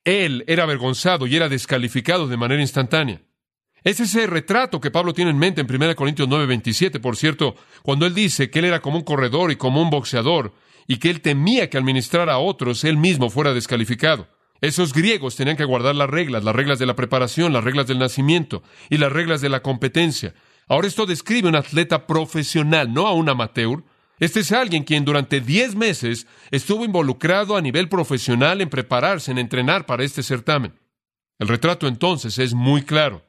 él 0.04 0.44
era 0.48 0.64
avergonzado 0.64 1.28
y 1.28 1.36
era 1.36 1.48
descalificado 1.48 2.26
de 2.26 2.36
manera 2.36 2.60
instantánea. 2.60 3.22
Es 3.84 4.00
ese 4.00 4.26
retrato 4.26 4.80
que 4.80 4.90
Pablo 4.90 5.14
tiene 5.14 5.30
en 5.30 5.38
mente 5.38 5.60
en 5.60 5.68
1 5.72 5.94
Corintios 5.94 6.28
9:27, 6.28 6.98
por 6.98 7.16
cierto, 7.16 7.54
cuando 7.82 8.04
él 8.04 8.14
dice 8.14 8.50
que 8.50 8.58
él 8.58 8.64
era 8.64 8.80
como 8.80 8.98
un 8.98 9.04
corredor 9.04 9.52
y 9.52 9.56
como 9.56 9.80
un 9.80 9.90
boxeador, 9.90 10.54
y 10.88 10.96
que 10.96 11.08
él 11.08 11.20
temía 11.20 11.70
que 11.70 11.78
al 11.78 11.84
ministrar 11.84 12.28
a 12.28 12.38
otros 12.38 12.82
él 12.82 12.96
mismo 12.96 13.30
fuera 13.30 13.54
descalificado. 13.54 14.26
Esos 14.60 14.92
griegos 14.92 15.36
tenían 15.36 15.56
que 15.56 15.64
guardar 15.64 15.94
las 15.94 16.10
reglas, 16.10 16.42
las 16.42 16.54
reglas 16.54 16.78
de 16.78 16.86
la 16.86 16.96
preparación, 16.96 17.52
las 17.52 17.62
reglas 17.62 17.86
del 17.86 17.98
nacimiento 17.98 18.62
y 18.90 18.98
las 18.98 19.12
reglas 19.12 19.40
de 19.40 19.48
la 19.48 19.62
competencia. 19.62 20.34
Ahora 20.66 20.88
esto 20.88 21.06
describe 21.06 21.46
a 21.46 21.50
un 21.50 21.56
atleta 21.56 22.06
profesional, 22.06 22.92
no 22.92 23.06
a 23.06 23.12
un 23.12 23.28
amateur. 23.28 23.84
Este 24.18 24.40
es 24.40 24.50
alguien 24.50 24.82
quien 24.82 25.04
durante 25.04 25.40
diez 25.40 25.76
meses 25.76 26.26
estuvo 26.50 26.84
involucrado 26.84 27.56
a 27.56 27.60
nivel 27.60 27.88
profesional 27.88 28.60
en 28.60 28.68
prepararse, 28.68 29.30
en 29.30 29.38
entrenar 29.38 29.86
para 29.86 30.02
este 30.02 30.22
certamen. 30.22 30.74
El 31.38 31.46
retrato 31.46 31.86
entonces 31.86 32.38
es 32.38 32.52
muy 32.52 32.82
claro. 32.82 33.24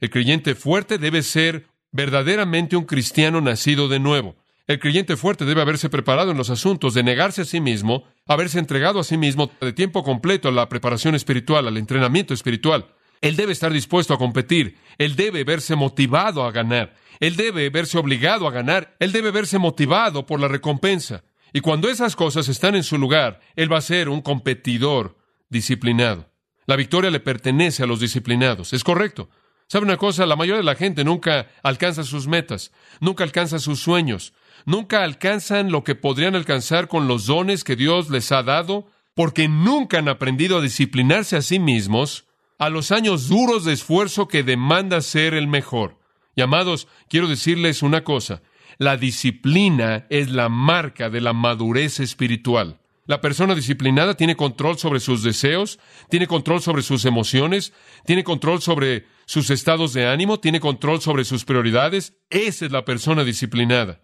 El 0.00 0.08
creyente 0.08 0.54
fuerte 0.54 0.96
debe 0.96 1.22
ser 1.22 1.66
verdaderamente 1.92 2.76
un 2.76 2.84
cristiano 2.84 3.42
nacido 3.42 3.88
de 3.88 4.00
nuevo. 4.00 4.41
El 4.68 4.78
creyente 4.78 5.16
fuerte 5.16 5.44
debe 5.44 5.60
haberse 5.60 5.90
preparado 5.90 6.30
en 6.30 6.36
los 6.36 6.48
asuntos 6.48 6.94
de 6.94 7.02
negarse 7.02 7.42
a 7.42 7.44
sí 7.44 7.60
mismo, 7.60 8.04
haberse 8.26 8.60
entregado 8.60 9.00
a 9.00 9.04
sí 9.04 9.16
mismo 9.16 9.50
de 9.60 9.72
tiempo 9.72 10.04
completo 10.04 10.48
a 10.48 10.52
la 10.52 10.68
preparación 10.68 11.16
espiritual, 11.16 11.66
al 11.66 11.76
entrenamiento 11.76 12.32
espiritual. 12.32 12.86
Él 13.20 13.34
debe 13.36 13.52
estar 13.52 13.72
dispuesto 13.72 14.14
a 14.14 14.18
competir, 14.18 14.76
él 14.98 15.16
debe 15.16 15.42
verse 15.44 15.74
motivado 15.74 16.44
a 16.44 16.52
ganar, 16.52 16.94
él 17.18 17.36
debe 17.36 17.70
verse 17.70 17.98
obligado 17.98 18.46
a 18.46 18.52
ganar, 18.52 18.96
él 19.00 19.10
debe 19.12 19.32
verse 19.32 19.58
motivado 19.58 20.26
por 20.26 20.40
la 20.40 20.48
recompensa. 20.48 21.24
Y 21.52 21.60
cuando 21.60 21.88
esas 21.88 22.16
cosas 22.16 22.48
están 22.48 22.74
en 22.76 22.82
su 22.84 22.98
lugar, 22.98 23.40
él 23.56 23.72
va 23.72 23.78
a 23.78 23.82
ser 23.82 24.08
un 24.08 24.22
competidor 24.22 25.18
disciplinado. 25.48 26.30
La 26.66 26.76
victoria 26.76 27.10
le 27.10 27.20
pertenece 27.20 27.82
a 27.82 27.86
los 27.86 28.00
disciplinados. 28.00 28.72
Es 28.72 28.84
correcto. 28.84 29.28
¿Sabe 29.66 29.86
una 29.86 29.96
cosa? 29.96 30.26
La 30.26 30.36
mayoría 30.36 30.58
de 30.58 30.64
la 30.64 30.74
gente 30.74 31.04
nunca 31.04 31.48
alcanza 31.62 32.04
sus 32.04 32.26
metas, 32.26 32.72
nunca 33.00 33.24
alcanza 33.24 33.58
sus 33.58 33.80
sueños, 33.80 34.32
nunca 34.66 35.02
alcanzan 35.02 35.70
lo 35.70 35.84
que 35.84 35.94
podrían 35.94 36.34
alcanzar 36.34 36.88
con 36.88 37.08
los 37.08 37.26
dones 37.26 37.64
que 37.64 37.76
Dios 37.76 38.10
les 38.10 38.32
ha 38.32 38.42
dado, 38.42 38.86
porque 39.14 39.48
nunca 39.48 39.98
han 39.98 40.08
aprendido 40.08 40.58
a 40.58 40.62
disciplinarse 40.62 41.36
a 41.36 41.42
sí 41.42 41.58
mismos 41.58 42.26
a 42.58 42.68
los 42.68 42.92
años 42.92 43.28
duros 43.28 43.64
de 43.64 43.72
esfuerzo 43.72 44.28
que 44.28 44.42
demanda 44.42 45.00
ser 45.00 45.34
el 45.34 45.48
mejor. 45.48 45.98
Y 46.36 46.42
amados, 46.42 46.88
quiero 47.08 47.26
decirles 47.26 47.82
una 47.82 48.04
cosa, 48.04 48.42
la 48.78 48.96
disciplina 48.96 50.06
es 50.10 50.30
la 50.30 50.48
marca 50.48 51.10
de 51.10 51.20
la 51.20 51.32
madurez 51.32 52.00
espiritual. 52.00 52.78
La 53.04 53.20
persona 53.20 53.56
disciplinada 53.56 54.14
tiene 54.14 54.36
control 54.36 54.78
sobre 54.78 55.00
sus 55.00 55.24
deseos, 55.24 55.80
tiene 56.08 56.28
control 56.28 56.62
sobre 56.62 56.82
sus 56.82 57.04
emociones, 57.04 57.72
tiene 58.06 58.22
control 58.22 58.62
sobre 58.62 59.06
sus 59.26 59.50
estados 59.50 59.92
de 59.92 60.06
ánimo, 60.06 60.38
tiene 60.38 60.60
control 60.60 61.00
sobre 61.00 61.24
sus 61.24 61.44
prioridades. 61.44 62.16
Esa 62.30 62.66
es 62.66 62.72
la 62.72 62.84
persona 62.84 63.24
disciplinada 63.24 64.00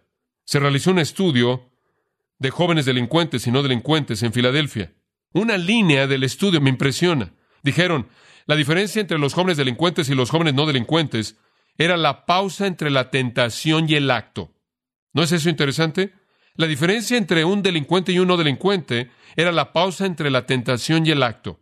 se 0.49 0.59
realizó 0.59 0.93
un 0.93 0.99
estudio 0.99 1.71
de 2.39 2.49
jóvenes 2.49 2.87
delincuentes 2.87 3.47
y 3.47 3.51
no 3.51 3.63
delincuentes 3.63 4.23
en 4.23 4.33
Filadelfia. 4.33 4.95
Una 5.35 5.59
línea 5.59 6.07
del 6.07 6.25
estudio 6.25 6.63
me 6.63 6.71
impresiona. 6.71 7.35
Dijeron, 7.63 8.09
la 8.47 8.57
diferencia 8.57 9.03
entre 9.03 9.19
los 9.19 9.35
jóvenes 9.35 9.59
delincuentes 9.59 10.09
y 10.09 10.15
los 10.15 10.31
jóvenes 10.31 10.55
no 10.55 10.65
delincuentes 10.65 11.37
era 11.77 11.99
la 11.99 12.25
pausa 12.25 12.67
entre 12.67 12.89
la 12.89 13.11
tentación 13.11 13.91
y 13.91 13.97
el 13.97 14.11
acto. 14.11 14.55
¿No 15.13 15.23
es 15.23 15.33
eso 15.33 15.51
interesante? 15.51 16.15
La 16.55 16.67
diferencia 16.67 17.19
entre 17.19 17.45
un 17.45 17.63
delincuente 17.63 18.13
y 18.13 18.19
un 18.19 18.29
no 18.29 18.39
delincuente 18.39 19.11
era 19.37 19.53
la 19.53 19.75
pausa 19.75 20.07
entre 20.07 20.31
la 20.31 20.47
tentación 20.47 21.05
y 21.05 21.11
el 21.11 21.25
acto. 21.25 21.61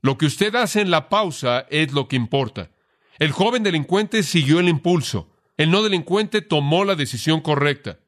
Lo 0.00 0.16
que 0.16 0.26
usted 0.26 0.54
hace 0.54 0.80
en 0.80 0.92
la 0.92 1.08
pausa 1.08 1.66
es 1.70 1.92
lo 1.92 2.06
que 2.06 2.14
importa. 2.14 2.70
El 3.18 3.32
joven 3.32 3.64
delincuente 3.64 4.22
siguió 4.22 4.60
el 4.60 4.68
impulso. 4.68 5.35
El 5.56 5.70
no 5.70 5.82
delincuente 5.82 6.42
tomó 6.42 6.84
la 6.84 6.94
decisión 6.94 7.40
correcta. 7.40 7.98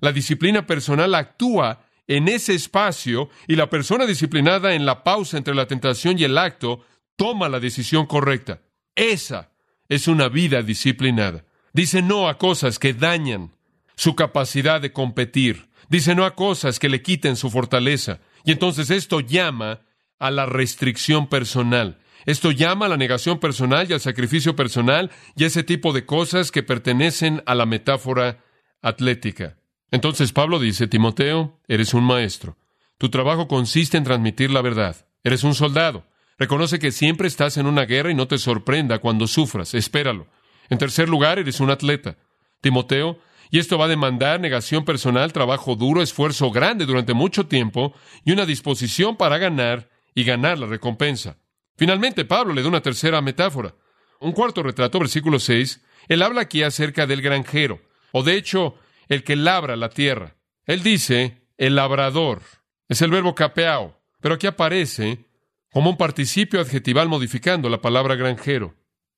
La 0.00 0.12
disciplina 0.12 0.66
personal 0.66 1.14
actúa 1.14 1.84
en 2.06 2.28
ese 2.28 2.54
espacio 2.54 3.28
y 3.46 3.56
la 3.56 3.68
persona 3.70 4.06
disciplinada 4.06 4.74
en 4.74 4.86
la 4.86 5.04
pausa 5.04 5.36
entre 5.36 5.54
la 5.54 5.66
tentación 5.66 6.18
y 6.18 6.24
el 6.24 6.38
acto 6.38 6.84
toma 7.16 7.48
la 7.48 7.60
decisión 7.60 8.06
correcta. 8.06 8.60
Esa 8.94 9.50
es 9.88 10.08
una 10.08 10.28
vida 10.28 10.62
disciplinada. 10.62 11.44
Dice 11.72 12.02
no 12.02 12.28
a 12.28 12.38
cosas 12.38 12.78
que 12.78 12.94
dañan 12.94 13.52
su 13.94 14.14
capacidad 14.14 14.80
de 14.80 14.92
competir. 14.92 15.68
Dice 15.88 16.14
no 16.14 16.24
a 16.24 16.34
cosas 16.34 16.78
que 16.78 16.88
le 16.88 17.02
quiten 17.02 17.36
su 17.36 17.50
fortaleza. 17.50 18.20
Y 18.44 18.52
entonces 18.52 18.90
esto 18.90 19.20
llama 19.20 19.80
a 20.18 20.30
la 20.30 20.46
restricción 20.46 21.28
personal. 21.28 21.98
Esto 22.26 22.50
llama 22.50 22.86
a 22.86 22.88
la 22.88 22.96
negación 22.96 23.38
personal 23.38 23.86
y 23.88 23.92
al 23.92 24.00
sacrificio 24.00 24.56
personal 24.56 25.10
y 25.36 25.44
ese 25.44 25.62
tipo 25.62 25.92
de 25.92 26.04
cosas 26.04 26.50
que 26.50 26.62
pertenecen 26.62 27.42
a 27.46 27.54
la 27.54 27.66
metáfora 27.66 28.44
atlética. 28.82 29.56
Entonces 29.90 30.32
Pablo 30.32 30.58
dice, 30.58 30.86
Timoteo, 30.86 31.60
eres 31.68 31.94
un 31.94 32.04
maestro. 32.04 32.56
Tu 32.98 33.08
trabajo 33.08 33.48
consiste 33.48 33.96
en 33.96 34.04
transmitir 34.04 34.50
la 34.50 34.60
verdad. 34.60 35.06
Eres 35.24 35.44
un 35.44 35.54
soldado. 35.54 36.04
Reconoce 36.38 36.78
que 36.78 36.92
siempre 36.92 37.28
estás 37.28 37.56
en 37.56 37.66
una 37.66 37.84
guerra 37.84 38.10
y 38.10 38.14
no 38.14 38.28
te 38.28 38.38
sorprenda 38.38 38.98
cuando 38.98 39.26
sufras. 39.26 39.74
Espéralo. 39.74 40.26
En 40.68 40.78
tercer 40.78 41.08
lugar, 41.08 41.38
eres 41.38 41.60
un 41.60 41.70
atleta. 41.70 42.16
Timoteo, 42.60 43.18
y 43.50 43.58
esto 43.58 43.78
va 43.78 43.86
a 43.86 43.88
demandar 43.88 44.40
negación 44.40 44.84
personal, 44.84 45.32
trabajo 45.32 45.74
duro, 45.74 46.02
esfuerzo 46.02 46.50
grande 46.50 46.86
durante 46.86 47.14
mucho 47.14 47.46
tiempo 47.46 47.94
y 48.24 48.32
una 48.32 48.44
disposición 48.44 49.16
para 49.16 49.38
ganar 49.38 49.88
y 50.14 50.24
ganar 50.24 50.58
la 50.58 50.66
recompensa. 50.66 51.38
Finalmente, 51.78 52.24
Pablo 52.24 52.52
le 52.52 52.62
da 52.62 52.68
una 52.68 52.82
tercera 52.82 53.22
metáfora. 53.22 53.72
Un 54.20 54.32
cuarto 54.32 54.64
retrato, 54.64 54.98
versículo 54.98 55.38
6, 55.38 55.80
él 56.08 56.22
habla 56.22 56.40
aquí 56.42 56.64
acerca 56.64 57.06
del 57.06 57.22
granjero, 57.22 57.80
o 58.10 58.24
de 58.24 58.34
hecho, 58.34 58.74
el 59.08 59.22
que 59.22 59.36
labra 59.36 59.76
la 59.76 59.88
tierra. 59.88 60.34
Él 60.66 60.82
dice, 60.82 61.46
el 61.56 61.76
labrador. 61.76 62.42
Es 62.88 63.00
el 63.00 63.12
verbo 63.12 63.34
capeao, 63.34 63.96
pero 64.20 64.34
aquí 64.34 64.48
aparece 64.48 65.24
como 65.70 65.90
un 65.90 65.96
participio 65.96 66.60
adjetival 66.60 67.08
modificando 67.08 67.68
la 67.68 67.80
palabra 67.80 68.16
granjero. 68.16 68.74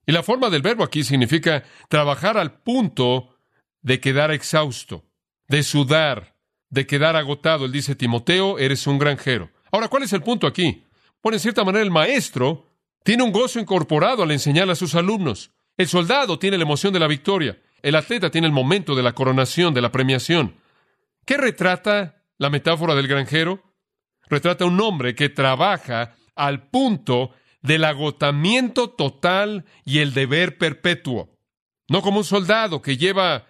Y 0.07 0.13
la 0.13 0.23
forma 0.23 0.51
del 0.51 0.61
verbo 0.61 0.85
aquí 0.85 1.03
significa 1.03 1.65
trabajar 1.89 2.37
al 2.37 2.61
punto 2.61 3.39
de 3.81 4.01
quedar 4.01 4.33
exhausto, 4.33 5.07
de 5.49 5.63
sudar, 5.63 6.37
de 6.69 6.87
quedar 6.87 7.17
agotado. 7.17 7.65
Él 7.65 7.73
dice, 7.73 7.95
Timoteo, 7.95 8.59
eres 8.59 8.87
un 8.87 8.99
granjero. 8.99 9.51
Ahora, 9.73 9.89
¿cuál 9.89 10.03
es 10.03 10.13
el 10.13 10.23
punto 10.23 10.47
aquí? 10.47 10.85
Bueno, 11.23 11.37
en 11.37 11.41
cierta 11.41 11.65
manera, 11.65 11.83
el 11.83 11.91
maestro 11.91 12.67
tiene 13.03 13.23
un 13.23 13.33
gozo 13.33 13.59
incorporado 13.59 14.23
al 14.23 14.31
enseñar 14.31 14.71
a 14.71 14.75
sus 14.75 14.95
alumnos. 14.95 15.51
El 15.77 15.89
soldado 15.89 16.39
tiene 16.39 16.57
la 16.57 16.65
emoción 16.65 16.93
de 16.93 17.01
la 17.01 17.07
victoria. 17.07 17.61
El 17.83 17.95
atleta 17.95 18.31
tiene 18.31 18.47
el 18.47 18.53
momento 18.53 18.95
de 18.95 19.03
la 19.03 19.13
coronación, 19.13 19.75
de 19.75 19.81
la 19.81 19.93
premiación. 19.93 20.57
¿Qué 21.25 21.37
retrata 21.37 22.23
la 22.39 22.51
metáfora 22.51 22.95
del 22.95 23.09
granjero? 23.09 23.63
Retrata 24.29 24.65
un 24.65 24.81
hombre 24.81 25.15
que 25.15 25.29
trabaja 25.29 26.15
al 26.35 26.69
punto 26.69 27.33
del 27.63 27.85
agotamiento 27.85 28.91
total 28.91 29.65
y 29.85 29.99
el 29.99 30.15
deber 30.15 30.57
perpetuo. 30.57 31.37
No 31.89 32.03
como 32.03 32.19
un 32.19 32.25
soldado 32.25 32.81
que 32.81 32.97
lleva 32.97 33.47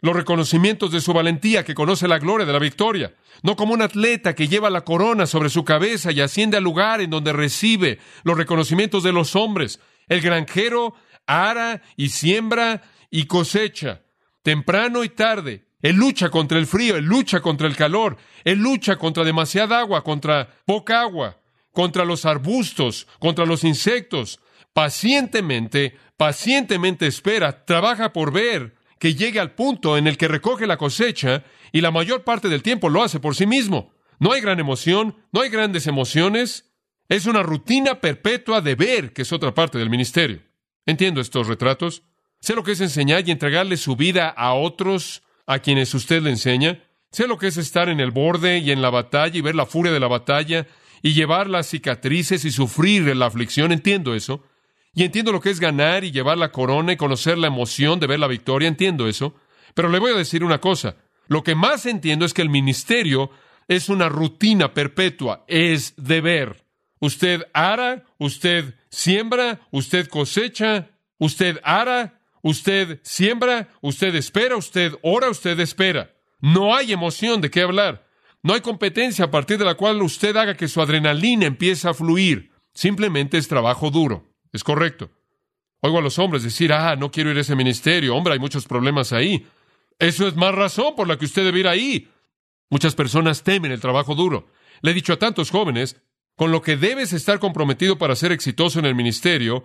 los 0.00 0.14
reconocimientos 0.14 0.92
de 0.92 1.00
su 1.00 1.12
valentía, 1.12 1.64
que 1.64 1.74
conoce 1.74 2.08
la 2.08 2.18
gloria 2.18 2.46
de 2.46 2.52
la 2.52 2.58
victoria. 2.58 3.14
No 3.42 3.56
como 3.56 3.74
un 3.74 3.82
atleta 3.82 4.34
que 4.34 4.48
lleva 4.48 4.70
la 4.70 4.82
corona 4.82 5.26
sobre 5.26 5.50
su 5.50 5.64
cabeza 5.64 6.12
y 6.12 6.20
asciende 6.20 6.56
al 6.56 6.64
lugar 6.64 7.00
en 7.00 7.10
donde 7.10 7.32
recibe 7.32 7.98
los 8.24 8.36
reconocimientos 8.36 9.02
de 9.02 9.12
los 9.12 9.36
hombres. 9.36 9.80
El 10.08 10.20
granjero 10.20 10.94
ara 11.26 11.82
y 11.96 12.08
siembra 12.08 12.82
y 13.10 13.26
cosecha, 13.26 14.02
temprano 14.42 15.04
y 15.04 15.10
tarde. 15.10 15.66
Él 15.82 15.96
lucha 15.96 16.28
contra 16.28 16.58
el 16.58 16.66
frío, 16.66 16.96
él 16.96 17.04
lucha 17.04 17.40
contra 17.40 17.66
el 17.66 17.76
calor, 17.76 18.16
él 18.44 18.58
lucha 18.58 18.96
contra 18.96 19.24
demasiada 19.24 19.80
agua, 19.80 20.04
contra 20.04 20.48
poca 20.66 21.00
agua 21.00 21.40
contra 21.72 22.04
los 22.04 22.24
arbustos, 22.24 23.06
contra 23.18 23.46
los 23.46 23.64
insectos. 23.64 24.40
Pacientemente, 24.72 25.96
pacientemente 26.16 27.06
espera, 27.06 27.64
trabaja 27.64 28.12
por 28.12 28.32
ver 28.32 28.76
que 29.00 29.14
llegue 29.14 29.40
al 29.40 29.54
punto 29.54 29.96
en 29.96 30.06
el 30.06 30.16
que 30.18 30.28
recoge 30.28 30.66
la 30.66 30.76
cosecha 30.76 31.42
y 31.72 31.80
la 31.80 31.90
mayor 31.90 32.22
parte 32.22 32.48
del 32.48 32.62
tiempo 32.62 32.90
lo 32.90 33.02
hace 33.02 33.18
por 33.18 33.34
sí 33.34 33.46
mismo. 33.46 33.94
No 34.20 34.32
hay 34.32 34.42
gran 34.42 34.60
emoción, 34.60 35.16
no 35.32 35.40
hay 35.40 35.48
grandes 35.48 35.86
emociones. 35.86 36.70
Es 37.08 37.24
una 37.24 37.42
rutina 37.42 38.00
perpetua 38.00 38.60
de 38.60 38.74
ver, 38.74 39.14
que 39.14 39.22
es 39.22 39.32
otra 39.32 39.54
parte 39.54 39.78
del 39.78 39.88
ministerio. 39.88 40.42
Entiendo 40.84 41.22
estos 41.22 41.48
retratos. 41.48 42.02
Sé 42.40 42.54
lo 42.54 42.62
que 42.62 42.72
es 42.72 42.80
enseñar 42.82 43.26
y 43.26 43.30
entregarle 43.30 43.78
su 43.78 43.96
vida 43.96 44.28
a 44.28 44.52
otros 44.52 45.22
a 45.46 45.60
quienes 45.60 45.94
usted 45.94 46.20
le 46.20 46.30
enseña. 46.30 46.84
Sé 47.10 47.26
lo 47.26 47.38
que 47.38 47.46
es 47.46 47.56
estar 47.56 47.88
en 47.88 48.00
el 48.00 48.10
borde 48.10 48.58
y 48.58 48.70
en 48.70 48.82
la 48.82 48.90
batalla 48.90 49.36
y 49.36 49.40
ver 49.40 49.54
la 49.54 49.66
furia 49.66 49.92
de 49.92 50.00
la 50.00 50.08
batalla 50.08 50.66
y 51.02 51.14
llevar 51.14 51.48
las 51.48 51.68
cicatrices 51.68 52.44
y 52.44 52.50
sufrir 52.50 53.16
la 53.16 53.26
aflicción, 53.26 53.72
entiendo 53.72 54.14
eso. 54.14 54.44
Y 54.94 55.04
entiendo 55.04 55.32
lo 55.32 55.40
que 55.40 55.50
es 55.50 55.60
ganar 55.60 56.04
y 56.04 56.10
llevar 56.10 56.38
la 56.38 56.50
corona 56.50 56.92
y 56.92 56.96
conocer 56.96 57.38
la 57.38 57.46
emoción 57.46 58.00
de 58.00 58.06
ver 58.06 58.18
la 58.18 58.26
victoria, 58.26 58.68
entiendo 58.68 59.06
eso. 59.06 59.34
Pero 59.74 59.88
le 59.88 59.98
voy 59.98 60.12
a 60.12 60.16
decir 60.16 60.42
una 60.42 60.60
cosa, 60.60 60.96
lo 61.28 61.44
que 61.44 61.54
más 61.54 61.86
entiendo 61.86 62.24
es 62.24 62.34
que 62.34 62.42
el 62.42 62.48
ministerio 62.48 63.30
es 63.68 63.88
una 63.88 64.08
rutina 64.08 64.74
perpetua, 64.74 65.44
es 65.46 65.94
deber. 65.96 66.64
Usted 66.98 67.46
ara, 67.54 68.04
usted 68.18 68.74
siembra, 68.90 69.60
usted 69.70 70.08
cosecha, 70.08 70.90
usted 71.18 71.60
ara, 71.62 72.20
usted 72.42 72.98
siembra, 73.02 73.68
usted 73.80 74.14
espera, 74.16 74.56
usted 74.56 74.94
ora, 75.02 75.30
usted 75.30 75.58
espera. 75.60 76.10
No 76.40 76.74
hay 76.74 76.92
emoción 76.92 77.40
de 77.40 77.50
qué 77.50 77.62
hablar. 77.62 78.06
No 78.42 78.54
hay 78.54 78.60
competencia 78.60 79.26
a 79.26 79.30
partir 79.30 79.58
de 79.58 79.66
la 79.66 79.76
cual 79.76 80.02
usted 80.02 80.34
haga 80.36 80.56
que 80.56 80.68
su 80.68 80.80
adrenalina 80.80 81.46
empiece 81.46 81.88
a 81.88 81.94
fluir. 81.94 82.50
Simplemente 82.74 83.38
es 83.38 83.48
trabajo 83.48 83.90
duro. 83.90 84.29
Es 84.52 84.64
correcto. 84.64 85.10
Oigo 85.80 85.98
a 85.98 86.02
los 86.02 86.18
hombres 86.18 86.42
decir, 86.42 86.72
ah, 86.72 86.96
no 86.96 87.10
quiero 87.10 87.30
ir 87.30 87.38
a 87.38 87.40
ese 87.40 87.56
ministerio. 87.56 88.14
Hombre, 88.14 88.34
hay 88.34 88.38
muchos 88.38 88.66
problemas 88.66 89.12
ahí. 89.12 89.46
Eso 89.98 90.26
es 90.26 90.36
más 90.36 90.54
razón 90.54 90.94
por 90.94 91.08
la 91.08 91.16
que 91.16 91.24
usted 91.24 91.44
debe 91.44 91.60
ir 91.60 91.68
ahí. 91.68 92.08
Muchas 92.68 92.94
personas 92.94 93.42
temen 93.42 93.72
el 93.72 93.80
trabajo 93.80 94.14
duro. 94.14 94.48
Le 94.82 94.90
he 94.90 94.94
dicho 94.94 95.12
a 95.12 95.18
tantos 95.18 95.50
jóvenes, 95.50 96.00
con 96.36 96.52
lo 96.52 96.62
que 96.62 96.76
debes 96.76 97.12
estar 97.12 97.38
comprometido 97.38 97.98
para 97.98 98.16
ser 98.16 98.32
exitoso 98.32 98.78
en 98.78 98.86
el 98.86 98.94
ministerio 98.94 99.64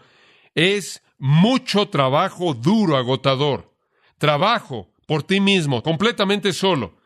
es 0.55 1.03
mucho 1.17 1.87
trabajo 1.89 2.53
duro, 2.53 2.97
agotador. 2.97 3.71
Trabajo 4.17 4.89
por 5.05 5.23
ti 5.23 5.39
mismo, 5.39 5.83
completamente 5.83 6.53
solo. 6.53 6.97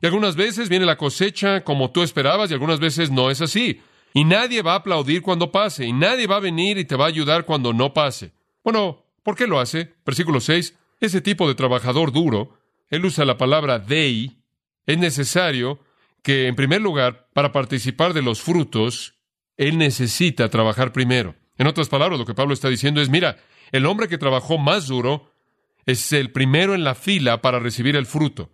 Y 0.00 0.06
algunas 0.06 0.36
veces 0.36 0.68
viene 0.68 0.86
la 0.86 0.96
cosecha 0.96 1.64
como 1.64 1.90
tú 1.90 2.02
esperabas 2.02 2.50
y 2.50 2.54
algunas 2.54 2.78
veces 2.78 3.10
no 3.10 3.30
es 3.30 3.40
así. 3.40 3.80
Y 4.14 4.24
nadie 4.24 4.62
va 4.62 4.72
a 4.72 4.76
aplaudir 4.76 5.22
cuando 5.22 5.52
pase, 5.52 5.86
y 5.86 5.92
nadie 5.92 6.26
va 6.26 6.36
a 6.36 6.40
venir 6.40 6.78
y 6.78 6.84
te 6.84 6.96
va 6.96 7.04
a 7.04 7.08
ayudar 7.08 7.44
cuando 7.44 7.72
no 7.72 7.92
pase. 7.92 8.32
Bueno, 8.64 9.04
¿por 9.22 9.36
qué 9.36 9.46
lo 9.46 9.60
hace? 9.60 9.94
Versículo 10.04 10.40
6. 10.40 10.74
Ese 11.00 11.20
tipo 11.20 11.46
de 11.46 11.54
trabajador 11.54 12.12
duro, 12.12 12.58
él 12.88 13.04
usa 13.04 13.24
la 13.24 13.38
palabra 13.38 13.78
dei, 13.78 14.38
es 14.86 14.98
necesario 14.98 15.80
que, 16.22 16.48
en 16.48 16.56
primer 16.56 16.80
lugar, 16.80 17.28
para 17.34 17.52
participar 17.52 18.14
de 18.14 18.22
los 18.22 18.40
frutos, 18.40 19.14
él 19.56 19.78
necesita 19.78 20.48
trabajar 20.48 20.92
primero. 20.92 21.36
En 21.56 21.66
otras 21.66 21.88
palabras, 21.88 22.18
lo 22.18 22.26
que 22.26 22.34
Pablo 22.34 22.54
está 22.54 22.68
diciendo 22.68 23.00
es, 23.00 23.10
mira, 23.10 23.36
el 23.70 23.86
hombre 23.86 24.08
que 24.08 24.18
trabajó 24.18 24.58
más 24.58 24.86
duro 24.86 25.32
es 25.86 26.12
el 26.12 26.32
primero 26.32 26.74
en 26.74 26.84
la 26.84 26.94
fila 26.94 27.40
para 27.42 27.58
recibir 27.58 27.96
el 27.96 28.06
fruto. 28.06 28.50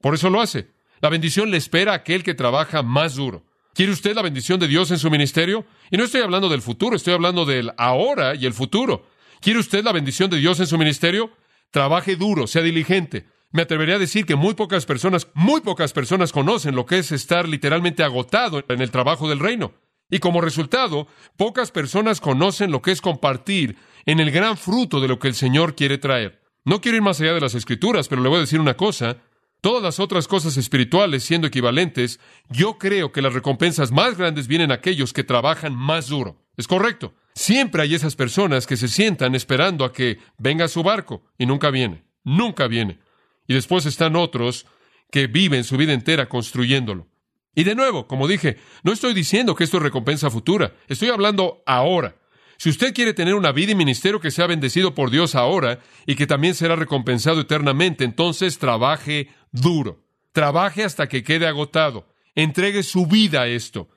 Por 0.00 0.14
eso 0.14 0.30
lo 0.30 0.40
hace. 0.40 0.70
La 1.00 1.08
bendición 1.08 1.50
le 1.50 1.56
espera 1.56 1.92
a 1.92 1.96
aquel 1.96 2.22
que 2.22 2.34
trabaja 2.34 2.82
más 2.82 3.14
duro. 3.14 3.44
¿Quiere 3.78 3.92
usted 3.92 4.16
la 4.16 4.22
bendición 4.22 4.58
de 4.58 4.66
Dios 4.66 4.90
en 4.90 4.98
su 4.98 5.08
ministerio? 5.08 5.64
Y 5.92 5.96
no 5.96 6.02
estoy 6.02 6.22
hablando 6.22 6.48
del 6.48 6.62
futuro, 6.62 6.96
estoy 6.96 7.14
hablando 7.14 7.44
del 7.44 7.70
ahora 7.78 8.34
y 8.34 8.44
el 8.44 8.52
futuro. 8.52 9.06
¿Quiere 9.40 9.60
usted 9.60 9.84
la 9.84 9.92
bendición 9.92 10.28
de 10.30 10.38
Dios 10.38 10.58
en 10.58 10.66
su 10.66 10.76
ministerio? 10.76 11.30
Trabaje 11.70 12.16
duro, 12.16 12.48
sea 12.48 12.62
diligente. 12.62 13.28
Me 13.52 13.62
atrevería 13.62 13.94
a 13.94 14.00
decir 14.00 14.26
que 14.26 14.34
muy 14.34 14.54
pocas 14.54 14.84
personas, 14.84 15.28
muy 15.32 15.60
pocas 15.60 15.92
personas 15.92 16.32
conocen 16.32 16.74
lo 16.74 16.86
que 16.86 16.98
es 16.98 17.12
estar 17.12 17.48
literalmente 17.48 18.02
agotado 18.02 18.64
en 18.68 18.80
el 18.80 18.90
trabajo 18.90 19.28
del 19.28 19.38
reino. 19.38 19.74
Y 20.10 20.18
como 20.18 20.40
resultado, 20.40 21.06
pocas 21.36 21.70
personas 21.70 22.20
conocen 22.20 22.72
lo 22.72 22.82
que 22.82 22.90
es 22.90 23.00
compartir 23.00 23.76
en 24.06 24.18
el 24.18 24.32
gran 24.32 24.56
fruto 24.56 24.98
de 24.98 25.06
lo 25.06 25.20
que 25.20 25.28
el 25.28 25.34
Señor 25.34 25.76
quiere 25.76 25.98
traer. 25.98 26.42
No 26.64 26.80
quiero 26.80 26.96
ir 26.96 27.02
más 27.02 27.20
allá 27.20 27.34
de 27.34 27.42
las 27.42 27.54
escrituras, 27.54 28.08
pero 28.08 28.22
le 28.22 28.28
voy 28.28 28.38
a 28.38 28.40
decir 28.40 28.58
una 28.58 28.74
cosa 28.74 29.18
todas 29.60 29.82
las 29.82 30.00
otras 30.00 30.28
cosas 30.28 30.56
espirituales 30.56 31.24
siendo 31.24 31.46
equivalentes, 31.46 32.20
yo 32.48 32.78
creo 32.78 33.12
que 33.12 33.22
las 33.22 33.34
recompensas 33.34 33.92
más 33.92 34.16
grandes 34.16 34.46
vienen 34.46 34.70
a 34.70 34.74
aquellos 34.74 35.12
que 35.12 35.24
trabajan 35.24 35.74
más 35.74 36.08
duro. 36.08 36.40
Es 36.56 36.66
correcto. 36.66 37.14
Siempre 37.34 37.82
hay 37.82 37.94
esas 37.94 38.16
personas 38.16 38.66
que 38.66 38.76
se 38.76 38.88
sientan 38.88 39.34
esperando 39.34 39.84
a 39.84 39.92
que 39.92 40.18
venga 40.38 40.68
su 40.68 40.82
barco 40.82 41.22
y 41.38 41.46
nunca 41.46 41.70
viene. 41.70 42.04
Nunca 42.24 42.66
viene. 42.66 42.98
Y 43.46 43.54
después 43.54 43.86
están 43.86 44.16
otros 44.16 44.66
que 45.10 45.26
viven 45.26 45.64
su 45.64 45.76
vida 45.76 45.92
entera 45.92 46.28
construyéndolo. 46.28 47.06
Y 47.54 47.64
de 47.64 47.74
nuevo, 47.74 48.06
como 48.06 48.28
dije, 48.28 48.58
no 48.82 48.92
estoy 48.92 49.14
diciendo 49.14 49.54
que 49.54 49.64
esto 49.64 49.78
es 49.78 49.82
recompensa 49.82 50.30
futura. 50.30 50.74
Estoy 50.88 51.08
hablando 51.08 51.62
ahora. 51.66 52.16
Si 52.60 52.70
usted 52.70 52.92
quiere 52.92 53.14
tener 53.14 53.34
una 53.34 53.52
vida 53.52 53.70
y 53.70 53.76
ministerio 53.76 54.20
que 54.20 54.32
sea 54.32 54.48
bendecido 54.48 54.92
por 54.92 55.10
Dios 55.10 55.36
ahora 55.36 55.78
y 56.06 56.16
que 56.16 56.26
también 56.26 56.54
será 56.54 56.74
recompensado 56.74 57.40
eternamente, 57.40 58.04
entonces 58.04 58.58
trabaje 58.58 59.28
duro. 59.52 60.04
Trabaje 60.32 60.84
hasta 60.84 61.08
que 61.08 61.22
quede 61.22 61.46
agotado. 61.46 62.06
Entregue 62.34 62.82
su 62.82 63.06
vida 63.06 63.42
a 63.42 63.46
esto. 63.48 63.88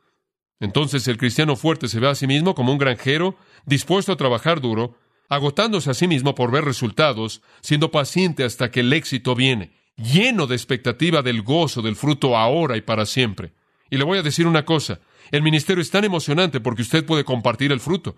Entonces 0.60 1.08
el 1.08 1.18
cristiano 1.18 1.56
fuerte 1.56 1.88
se 1.88 2.00
ve 2.00 2.08
a 2.08 2.16
sí 2.16 2.28
mismo 2.28 2.56
como 2.56 2.72
un 2.72 2.78
granjero 2.78 3.36
dispuesto 3.66 4.12
a 4.12 4.18
trabajar 4.18 4.62
duro 4.62 4.96
agotándose 5.32 5.90
a 5.90 5.94
sí 5.94 6.10
mismo 6.10 6.36
por 6.36 6.52
ver 6.52 6.66
resultados, 6.66 7.42
siendo 7.62 7.90
paciente 7.90 8.44
hasta 8.44 8.70
que 8.70 8.82
el 8.82 8.92
éxito 8.92 9.34
viene, 9.34 9.72
lleno 9.96 10.46
de 10.46 10.56
expectativa 10.56 11.22
del 11.22 11.42
gozo 11.42 11.82
del 11.82 11.96
fruto 11.96 12.36
ahora 12.36 12.76
y 12.76 12.82
para 12.82 13.06
siempre. 13.06 13.54
Y 13.90 13.96
le 13.96 14.04
voy 14.04 14.18
a 14.18 14.24
decir 14.24 14.46
una 14.46 14.66
cosa, 14.66 15.00
el 15.32 15.42
ministerio 15.42 15.82
es 15.82 15.90
tan 15.90 16.04
emocionante 16.04 16.60
porque 16.60 16.82
usted 16.82 17.06
puede 17.06 17.24
compartir 17.24 17.72
el 17.72 17.80
fruto. 17.80 18.18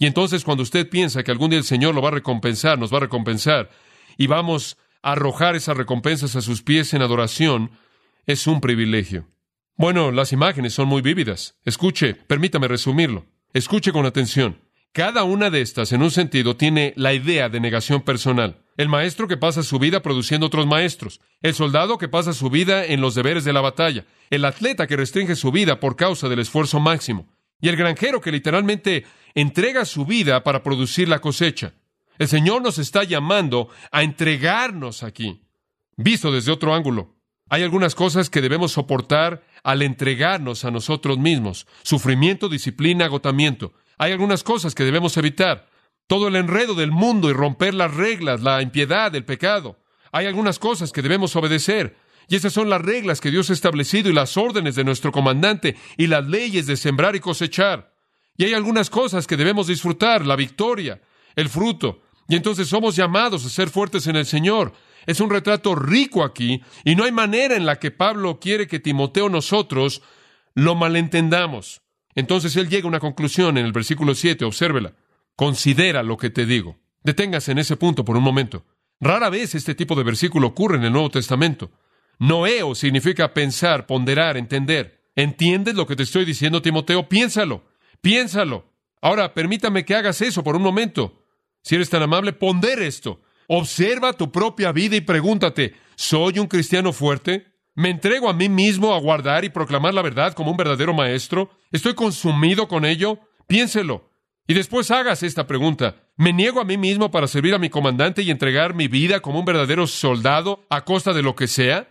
Y 0.00 0.06
entonces 0.06 0.42
cuando 0.42 0.64
usted 0.64 0.90
piensa 0.90 1.22
que 1.22 1.30
algún 1.30 1.50
día 1.50 1.60
el 1.60 1.64
Señor 1.64 1.94
lo 1.94 2.02
va 2.02 2.08
a 2.08 2.12
recompensar, 2.12 2.76
nos 2.76 2.92
va 2.92 2.96
a 2.96 3.02
recompensar, 3.02 3.70
y 4.16 4.26
vamos 4.26 4.78
arrojar 5.02 5.56
esas 5.56 5.76
recompensas 5.76 6.36
a 6.36 6.40
sus 6.40 6.62
pies 6.62 6.94
en 6.94 7.02
adoración, 7.02 7.70
es 8.26 8.46
un 8.46 8.60
privilegio. 8.60 9.26
Bueno, 9.76 10.10
las 10.10 10.32
imágenes 10.32 10.74
son 10.74 10.88
muy 10.88 11.02
vívidas. 11.02 11.56
Escuche, 11.64 12.14
permítame 12.14 12.68
resumirlo. 12.68 13.26
Escuche 13.52 13.92
con 13.92 14.06
atención. 14.06 14.58
Cada 14.92 15.22
una 15.24 15.50
de 15.50 15.60
estas, 15.60 15.92
en 15.92 16.02
un 16.02 16.10
sentido, 16.10 16.56
tiene 16.56 16.92
la 16.96 17.14
idea 17.14 17.48
de 17.48 17.60
negación 17.60 18.02
personal. 18.02 18.64
El 18.76 18.88
maestro 18.88 19.28
que 19.28 19.36
pasa 19.36 19.62
su 19.62 19.78
vida 19.78 20.02
produciendo 20.02 20.46
otros 20.46 20.66
maestros. 20.66 21.20
El 21.42 21.54
soldado 21.54 21.98
que 21.98 22.08
pasa 22.08 22.32
su 22.32 22.50
vida 22.50 22.84
en 22.84 23.00
los 23.00 23.14
deberes 23.14 23.44
de 23.44 23.52
la 23.52 23.60
batalla. 23.60 24.04
El 24.30 24.44
atleta 24.44 24.86
que 24.86 24.96
restringe 24.96 25.36
su 25.36 25.52
vida 25.52 25.78
por 25.78 25.94
causa 25.94 26.28
del 26.28 26.40
esfuerzo 26.40 26.80
máximo. 26.80 27.28
Y 27.60 27.68
el 27.68 27.76
granjero 27.76 28.20
que 28.20 28.32
literalmente 28.32 29.04
entrega 29.34 29.84
su 29.84 30.04
vida 30.04 30.42
para 30.42 30.62
producir 30.62 31.08
la 31.08 31.20
cosecha. 31.20 31.74
El 32.18 32.28
Señor 32.28 32.62
nos 32.62 32.78
está 32.78 33.04
llamando 33.04 33.68
a 33.92 34.02
entregarnos 34.02 35.02
aquí. 35.02 35.42
Visto 35.96 36.32
desde 36.32 36.52
otro 36.52 36.74
ángulo, 36.74 37.16
hay 37.48 37.62
algunas 37.62 37.94
cosas 37.94 38.28
que 38.28 38.40
debemos 38.40 38.72
soportar 38.72 39.44
al 39.62 39.82
entregarnos 39.82 40.64
a 40.64 40.70
nosotros 40.70 41.18
mismos. 41.18 41.66
Sufrimiento, 41.82 42.48
disciplina, 42.48 43.06
agotamiento. 43.06 43.72
Hay 43.96 44.12
algunas 44.12 44.42
cosas 44.42 44.74
que 44.74 44.84
debemos 44.84 45.16
evitar. 45.16 45.68
Todo 46.06 46.28
el 46.28 46.36
enredo 46.36 46.74
del 46.74 46.90
mundo 46.90 47.30
y 47.30 47.32
romper 47.32 47.74
las 47.74 47.94
reglas, 47.94 48.42
la 48.42 48.62
impiedad, 48.62 49.14
el 49.14 49.24
pecado. 49.24 49.78
Hay 50.12 50.26
algunas 50.26 50.58
cosas 50.58 50.92
que 50.92 51.02
debemos 51.02 51.36
obedecer. 51.36 51.96
Y 52.28 52.36
esas 52.36 52.52
son 52.52 52.68
las 52.68 52.82
reglas 52.82 53.20
que 53.20 53.30
Dios 53.30 53.48
ha 53.48 53.54
establecido 53.54 54.10
y 54.10 54.12
las 54.12 54.36
órdenes 54.36 54.74
de 54.74 54.84
nuestro 54.84 55.12
comandante 55.12 55.76
y 55.96 56.08
las 56.08 56.26
leyes 56.26 56.66
de 56.66 56.76
sembrar 56.76 57.16
y 57.16 57.20
cosechar. 57.20 57.94
Y 58.36 58.44
hay 58.44 58.54
algunas 58.54 58.90
cosas 58.90 59.26
que 59.26 59.36
debemos 59.36 59.66
disfrutar, 59.66 60.26
la 60.26 60.36
victoria, 60.36 61.00
el 61.34 61.48
fruto. 61.48 62.02
Y 62.28 62.36
entonces 62.36 62.68
somos 62.68 62.94
llamados 62.94 63.44
a 63.44 63.48
ser 63.48 63.70
fuertes 63.70 64.06
en 64.06 64.16
el 64.16 64.26
Señor, 64.26 64.74
es 65.06 65.20
un 65.20 65.30
retrato 65.30 65.74
rico 65.74 66.22
aquí 66.22 66.62
y 66.84 66.94
no 66.94 67.04
hay 67.04 67.12
manera 67.12 67.56
en 67.56 67.64
la 67.64 67.78
que 67.78 67.90
Pablo 67.90 68.38
quiere 68.38 68.66
que 68.66 68.78
Timoteo 68.78 69.30
nosotros 69.30 70.02
lo 70.54 70.74
malentendamos. 70.74 71.80
Entonces 72.14 72.54
él 72.56 72.68
llega 72.68 72.84
a 72.84 72.88
una 72.88 73.00
conclusión 73.00 73.56
en 73.56 73.64
el 73.64 73.72
versículo 73.72 74.14
7, 74.14 74.44
obsérvela. 74.44 74.92
Considera 75.34 76.02
lo 76.02 76.18
que 76.18 76.28
te 76.28 76.44
digo. 76.44 76.76
Deténgase 77.02 77.52
en 77.52 77.58
ese 77.58 77.76
punto 77.76 78.04
por 78.04 78.18
un 78.18 78.22
momento. 78.22 78.66
Rara 79.00 79.30
vez 79.30 79.54
este 79.54 79.74
tipo 79.74 79.94
de 79.94 80.02
versículo 80.02 80.48
ocurre 80.48 80.76
en 80.76 80.84
el 80.84 80.92
Nuevo 80.92 81.10
Testamento. 81.10 81.70
Noeo 82.18 82.74
significa 82.74 83.32
pensar, 83.32 83.86
ponderar, 83.86 84.36
entender. 84.36 85.00
¿Entiendes 85.14 85.74
lo 85.74 85.86
que 85.86 85.96
te 85.96 86.02
estoy 86.02 86.26
diciendo, 86.26 86.60
Timoteo? 86.60 87.08
Piénsalo, 87.08 87.64
piénsalo. 88.02 88.72
Ahora, 89.00 89.32
permítame 89.32 89.86
que 89.86 89.94
hagas 89.94 90.20
eso 90.20 90.44
por 90.44 90.56
un 90.56 90.62
momento. 90.62 91.24
Si 91.62 91.74
eres 91.74 91.90
tan 91.90 92.02
amable, 92.02 92.32
ponder 92.32 92.80
esto. 92.82 93.20
Observa 93.46 94.12
tu 94.12 94.30
propia 94.30 94.72
vida 94.72 94.96
y 94.96 95.00
pregúntate, 95.00 95.74
¿soy 95.96 96.38
un 96.38 96.46
cristiano 96.46 96.92
fuerte? 96.92 97.46
¿Me 97.74 97.90
entrego 97.90 98.28
a 98.28 98.34
mí 98.34 98.48
mismo 98.48 98.92
a 98.94 98.98
guardar 98.98 99.44
y 99.44 99.50
proclamar 99.50 99.94
la 99.94 100.02
verdad 100.02 100.32
como 100.32 100.50
un 100.50 100.56
verdadero 100.56 100.92
maestro? 100.92 101.50
¿Estoy 101.70 101.94
consumido 101.94 102.68
con 102.68 102.84
ello? 102.84 103.20
Piénselo. 103.46 104.10
Y 104.46 104.54
después 104.54 104.90
hagas 104.90 105.22
esta 105.22 105.46
pregunta. 105.46 105.96
¿Me 106.16 106.32
niego 106.32 106.60
a 106.60 106.64
mí 106.64 106.76
mismo 106.76 107.10
para 107.10 107.28
servir 107.28 107.54
a 107.54 107.58
mi 107.58 107.70
comandante 107.70 108.22
y 108.22 108.30
entregar 108.30 108.74
mi 108.74 108.88
vida 108.88 109.20
como 109.20 109.38
un 109.38 109.44
verdadero 109.44 109.86
soldado 109.86 110.64
a 110.70 110.84
costa 110.84 111.12
de 111.12 111.22
lo 111.22 111.36
que 111.36 111.46
sea? 111.46 111.88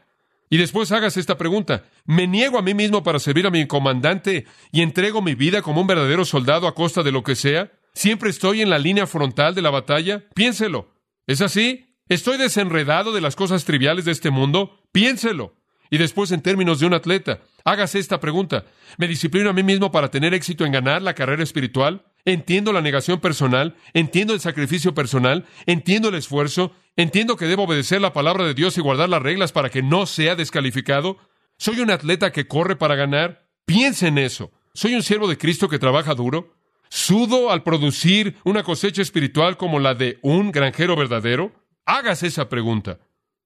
Y 0.50 0.58
después 0.58 0.92
hagas 0.92 1.18
esta 1.18 1.38
pregunta. 1.38 1.86
¿Me 2.06 2.28
niego 2.28 2.58
a 2.58 2.62
mí 2.62 2.74
mismo 2.74 3.04
para 3.04 3.20
servir 3.20 3.48
a 3.48 3.52
mi 3.52 3.66
comandante 3.68 4.46
y 4.72 4.82
entrego 4.82 5.22
mi 5.22 5.36
vida 5.36 5.62
como 5.62 5.82
un 5.82 5.88
verdadero 5.88 6.26
soldado 6.26 6.68
a 6.68 6.76
costa 6.76 7.04
de 7.04 7.12
lo 7.12 7.24
que 7.24 7.36
sea? 7.36 7.72
¿Siempre 7.98 8.30
estoy 8.30 8.62
en 8.62 8.70
la 8.70 8.78
línea 8.78 9.08
frontal 9.08 9.56
de 9.56 9.64
la 9.64 9.72
batalla? 9.72 10.24
Piénselo. 10.36 10.94
¿Es 11.26 11.42
así? 11.42 11.96
¿Estoy 12.08 12.38
desenredado 12.38 13.12
de 13.12 13.22
las 13.22 13.36
cosas 13.36 13.66
triviales 13.66 14.06
de 14.06 14.12
este 14.12 14.30
mundo? 14.30 14.84
Piénselo. 14.92 15.56
Y 15.90 15.98
después, 15.98 16.32
en 16.32 16.44
términos 16.44 16.80
de 16.80 16.86
un 16.86 16.94
atleta, 16.94 17.40
hágase 17.66 17.98
esta 17.98 18.20
pregunta. 18.20 18.66
¿Me 19.00 19.08
disciplino 19.08 19.50
a 19.50 19.54
mí 19.54 19.64
mismo 19.64 19.92
para 19.92 20.12
tener 20.12 20.36
éxito 20.36 20.64
en 20.64 20.74
ganar 20.74 21.02
la 21.02 21.16
carrera 21.16 21.42
espiritual? 21.42 22.06
¿Entiendo 22.24 22.72
la 22.72 22.84
negación 22.84 23.20
personal? 23.20 23.76
¿Entiendo 23.96 24.36
el 24.36 24.42
sacrificio 24.42 24.94
personal? 24.94 25.48
¿Entiendo 25.66 26.10
el 26.10 26.16
esfuerzo? 26.16 26.76
¿Entiendo 26.98 27.36
que 27.36 27.46
debo 27.46 27.64
obedecer 27.64 28.00
la 28.00 28.14
palabra 28.14 28.46
de 28.46 28.54
Dios 28.54 28.78
y 28.78 28.82
guardar 28.82 29.10
las 29.10 29.24
reglas 29.24 29.52
para 29.52 29.72
que 29.72 29.82
no 29.82 30.06
sea 30.06 30.36
descalificado? 30.36 31.18
¿Soy 31.58 31.80
un 31.80 31.90
atleta 31.90 32.32
que 32.32 32.48
corre 32.48 32.76
para 32.76 32.94
ganar? 32.94 33.50
Piense 33.66 34.06
en 34.06 34.20
eso. 34.20 34.52
¿Soy 34.76 34.94
un 34.94 35.02
siervo 35.02 35.28
de 35.28 35.40
Cristo 35.40 35.68
que 35.68 35.80
trabaja 35.80 36.14
duro? 36.14 36.57
¿Sudo 36.90 37.52
al 37.52 37.64
producir 37.64 38.38
una 38.44 38.64
cosecha 38.64 39.02
espiritual 39.02 39.58
como 39.58 39.80
la 39.80 39.96
de 39.96 40.20
un 40.22 40.52
granjero 40.52 40.96
verdadero? 40.96 41.54
Hágase 41.86 42.28
esa 42.28 42.50
pregunta. 42.50 43.00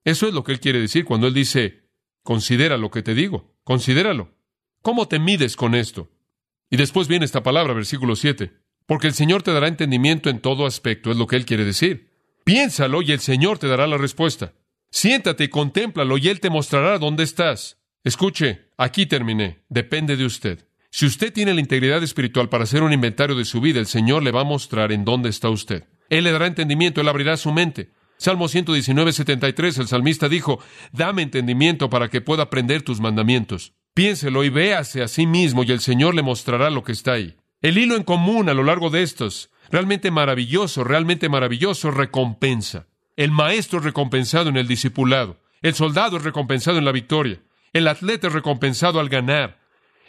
Eso 0.03 0.27
es 0.27 0.33
lo 0.33 0.43
que 0.43 0.51
él 0.51 0.59
quiere 0.59 0.79
decir 0.79 1.05
cuando 1.05 1.27
él 1.27 1.33
dice, 1.33 1.81
considera 2.23 2.77
lo 2.77 2.91
que 2.91 3.03
te 3.03 3.13
digo, 3.13 3.53
considéralo. 3.63 4.33
¿Cómo 4.81 5.07
te 5.07 5.19
mides 5.19 5.55
con 5.55 5.75
esto? 5.75 6.09
Y 6.69 6.77
después 6.77 7.07
viene 7.07 7.25
esta 7.25 7.43
palabra, 7.43 7.73
versículo 7.73 8.15
7, 8.15 8.51
porque 8.85 9.07
el 9.07 9.13
Señor 9.13 9.43
te 9.43 9.53
dará 9.53 9.67
entendimiento 9.67 10.29
en 10.29 10.39
todo 10.39 10.65
aspecto, 10.65 11.11
es 11.11 11.17
lo 11.17 11.27
que 11.27 11.35
él 11.35 11.45
quiere 11.45 11.65
decir. 11.65 12.11
Piénsalo 12.43 13.01
y 13.01 13.11
el 13.11 13.19
Señor 13.19 13.59
te 13.59 13.67
dará 13.67 13.85
la 13.87 13.97
respuesta. 13.97 14.53
Siéntate 14.89 15.45
y 15.45 15.47
contémplalo 15.47 16.17
y 16.17 16.27
Él 16.27 16.39
te 16.39 16.49
mostrará 16.49 16.99
dónde 16.99 17.23
estás. 17.23 17.77
Escuche, 18.03 18.69
aquí 18.77 19.05
terminé, 19.05 19.63
depende 19.69 20.17
de 20.17 20.25
usted. 20.25 20.67
Si 20.93 21.05
usted 21.05 21.31
tiene 21.31 21.53
la 21.53 21.61
integridad 21.61 22.03
espiritual 22.03 22.49
para 22.49 22.65
hacer 22.65 22.83
un 22.83 22.91
inventario 22.91 23.33
de 23.37 23.45
su 23.45 23.61
vida, 23.61 23.79
el 23.79 23.85
Señor 23.85 24.23
le 24.23 24.31
va 24.31 24.41
a 24.41 24.45
mostrar 24.45 24.91
en 24.91 25.05
dónde 25.05 25.29
está 25.29 25.49
usted. 25.49 25.85
Él 26.09 26.25
le 26.25 26.33
dará 26.33 26.47
entendimiento, 26.47 26.99
Él 26.99 27.07
abrirá 27.07 27.37
su 27.37 27.53
mente. 27.53 27.91
Salmo 28.17 28.49
119, 28.49 29.13
73, 29.13 29.77
el 29.77 29.87
salmista 29.87 30.27
dijo, 30.27 30.59
Dame 30.91 31.21
entendimiento 31.21 31.89
para 31.89 32.09
que 32.09 32.19
pueda 32.19 32.43
aprender 32.43 32.81
tus 32.81 32.99
mandamientos. 32.99 33.73
Piénselo 33.93 34.43
y 34.43 34.49
véase 34.49 35.01
a 35.01 35.07
sí 35.07 35.25
mismo 35.25 35.63
y 35.63 35.71
el 35.71 35.79
Señor 35.79 36.13
le 36.13 36.23
mostrará 36.23 36.69
lo 36.69 36.83
que 36.83 36.91
está 36.91 37.13
ahí. 37.13 37.37
El 37.61 37.77
hilo 37.77 37.95
en 37.95 38.03
común 38.03 38.49
a 38.49 38.53
lo 38.53 38.63
largo 38.63 38.89
de 38.89 39.01
estos, 39.01 39.49
realmente 39.71 40.11
maravilloso, 40.11 40.83
realmente 40.83 41.29
maravilloso, 41.29 41.91
recompensa. 41.91 42.87
El 43.15 43.31
maestro 43.31 43.79
es 43.79 43.85
recompensado 43.85 44.49
en 44.49 44.57
el 44.57 44.67
discipulado. 44.67 45.39
El 45.61 45.73
soldado 45.73 46.17
es 46.17 46.23
recompensado 46.23 46.77
en 46.79 46.85
la 46.85 46.91
victoria. 46.91 47.41
El 47.71 47.87
atleta 47.87 48.27
es 48.27 48.33
recompensado 48.33 48.99
al 48.99 49.07
ganar. 49.07 49.60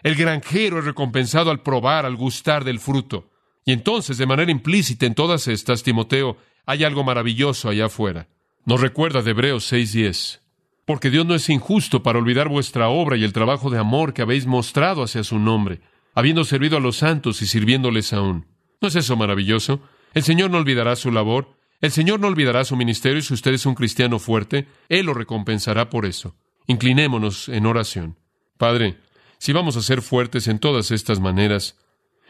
El 0.02 0.16
granjero 0.16 0.78
es 0.78 0.84
recompensado 0.84 1.50
al 1.50 1.62
probar, 1.62 2.06
al 2.06 2.16
gustar 2.16 2.64
del 2.64 2.80
fruto. 2.80 3.30
Y 3.64 3.72
entonces, 3.72 4.18
de 4.18 4.26
manera 4.26 4.50
implícita 4.50 5.06
en 5.06 5.14
todas 5.14 5.46
estas, 5.46 5.82
Timoteo, 5.82 6.36
hay 6.66 6.84
algo 6.84 7.04
maravilloso 7.04 7.68
allá 7.68 7.86
afuera. 7.86 8.28
Nos 8.64 8.80
recuerda 8.80 9.22
de 9.22 9.30
Hebreos 9.30 9.64
6:10. 9.72 10.40
Porque 10.84 11.10
Dios 11.10 11.24
no 11.24 11.34
es 11.34 11.48
injusto 11.48 12.02
para 12.02 12.18
olvidar 12.18 12.48
vuestra 12.48 12.88
obra 12.88 13.16
y 13.16 13.22
el 13.22 13.32
trabajo 13.32 13.70
de 13.70 13.78
amor 13.78 14.12
que 14.12 14.22
habéis 14.22 14.46
mostrado 14.46 15.04
hacia 15.04 15.22
su 15.22 15.38
nombre, 15.38 15.80
habiendo 16.14 16.44
servido 16.44 16.76
a 16.76 16.80
los 16.80 16.96
santos 16.96 17.40
y 17.40 17.46
sirviéndoles 17.46 18.12
aún. 18.12 18.46
¿No 18.80 18.88
es 18.88 18.96
eso 18.96 19.16
maravilloso? 19.16 19.80
El 20.12 20.24
Señor 20.24 20.50
no 20.50 20.58
olvidará 20.58 20.96
su 20.96 21.12
labor, 21.12 21.56
el 21.80 21.92
Señor 21.92 22.18
no 22.18 22.26
olvidará 22.26 22.64
su 22.64 22.76
ministerio 22.76 23.18
y 23.18 23.22
si 23.22 23.34
usted 23.34 23.54
es 23.54 23.64
un 23.64 23.76
cristiano 23.76 24.18
fuerte, 24.18 24.66
Él 24.88 25.06
lo 25.06 25.14
recompensará 25.14 25.88
por 25.88 26.04
eso. 26.04 26.34
Inclinémonos 26.66 27.48
en 27.48 27.66
oración. 27.66 28.16
Padre, 28.56 28.98
si 29.42 29.52
vamos 29.52 29.76
a 29.76 29.82
ser 29.82 30.02
fuertes 30.02 30.46
en 30.46 30.60
todas 30.60 30.92
estas 30.92 31.18
maneras, 31.18 31.76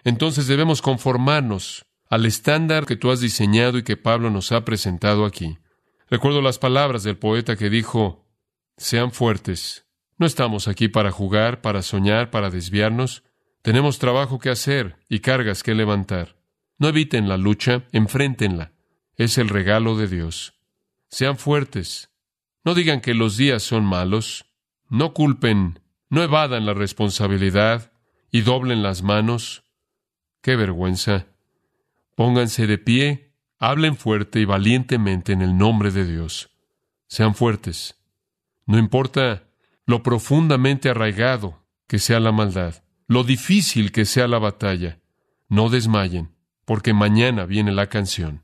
entonces 0.02 0.46
debemos 0.46 0.80
conformarnos 0.80 1.84
al 2.08 2.24
estándar 2.24 2.86
que 2.86 2.96
tú 2.96 3.10
has 3.10 3.20
diseñado 3.20 3.76
y 3.76 3.82
que 3.82 3.98
Pablo 3.98 4.30
nos 4.30 4.50
ha 4.50 4.64
presentado 4.64 5.26
aquí. 5.26 5.58
Recuerdo 6.08 6.40
las 6.40 6.58
palabras 6.58 7.02
del 7.02 7.18
poeta 7.18 7.54
que 7.54 7.68
dijo, 7.68 8.24
sean 8.78 9.12
fuertes. 9.12 9.84
No 10.16 10.24
estamos 10.24 10.68
aquí 10.68 10.88
para 10.88 11.10
jugar, 11.10 11.60
para 11.60 11.82
soñar, 11.82 12.30
para 12.30 12.48
desviarnos. 12.48 13.24
Tenemos 13.60 13.98
trabajo 13.98 14.38
que 14.38 14.48
hacer 14.48 14.96
y 15.10 15.20
cargas 15.20 15.62
que 15.62 15.74
levantar. 15.74 16.36
No 16.78 16.88
eviten 16.88 17.28
la 17.28 17.36
lucha, 17.36 17.84
enfréntenla. 17.92 18.72
Es 19.16 19.36
el 19.36 19.50
regalo 19.50 19.98
de 19.98 20.08
Dios. 20.08 20.54
Sean 21.10 21.36
fuertes. 21.36 22.08
No 22.64 22.72
digan 22.72 23.02
que 23.02 23.12
los 23.12 23.36
días 23.36 23.62
son 23.62 23.84
malos. 23.84 24.46
No 24.88 25.12
culpen 25.12 25.81
no 26.12 26.22
evadan 26.22 26.66
la 26.66 26.74
responsabilidad 26.74 27.90
y 28.30 28.42
doblen 28.42 28.82
las 28.82 29.02
manos. 29.02 29.64
¡Qué 30.42 30.56
vergüenza! 30.56 31.28
Pónganse 32.14 32.66
de 32.66 32.76
pie, 32.76 33.32
hablen 33.58 33.96
fuerte 33.96 34.38
y 34.38 34.44
valientemente 34.44 35.32
en 35.32 35.40
el 35.40 35.56
nombre 35.56 35.90
de 35.90 36.04
Dios. 36.04 36.50
Sean 37.06 37.34
fuertes. 37.34 37.98
No 38.66 38.76
importa 38.76 39.44
lo 39.86 40.02
profundamente 40.02 40.90
arraigado 40.90 41.64
que 41.86 41.98
sea 41.98 42.20
la 42.20 42.30
maldad, 42.30 42.84
lo 43.06 43.24
difícil 43.24 43.90
que 43.90 44.04
sea 44.04 44.28
la 44.28 44.38
batalla, 44.38 45.00
no 45.48 45.70
desmayen, 45.70 46.34
porque 46.66 46.92
mañana 46.92 47.46
viene 47.46 47.72
la 47.72 47.86
canción. 47.86 48.42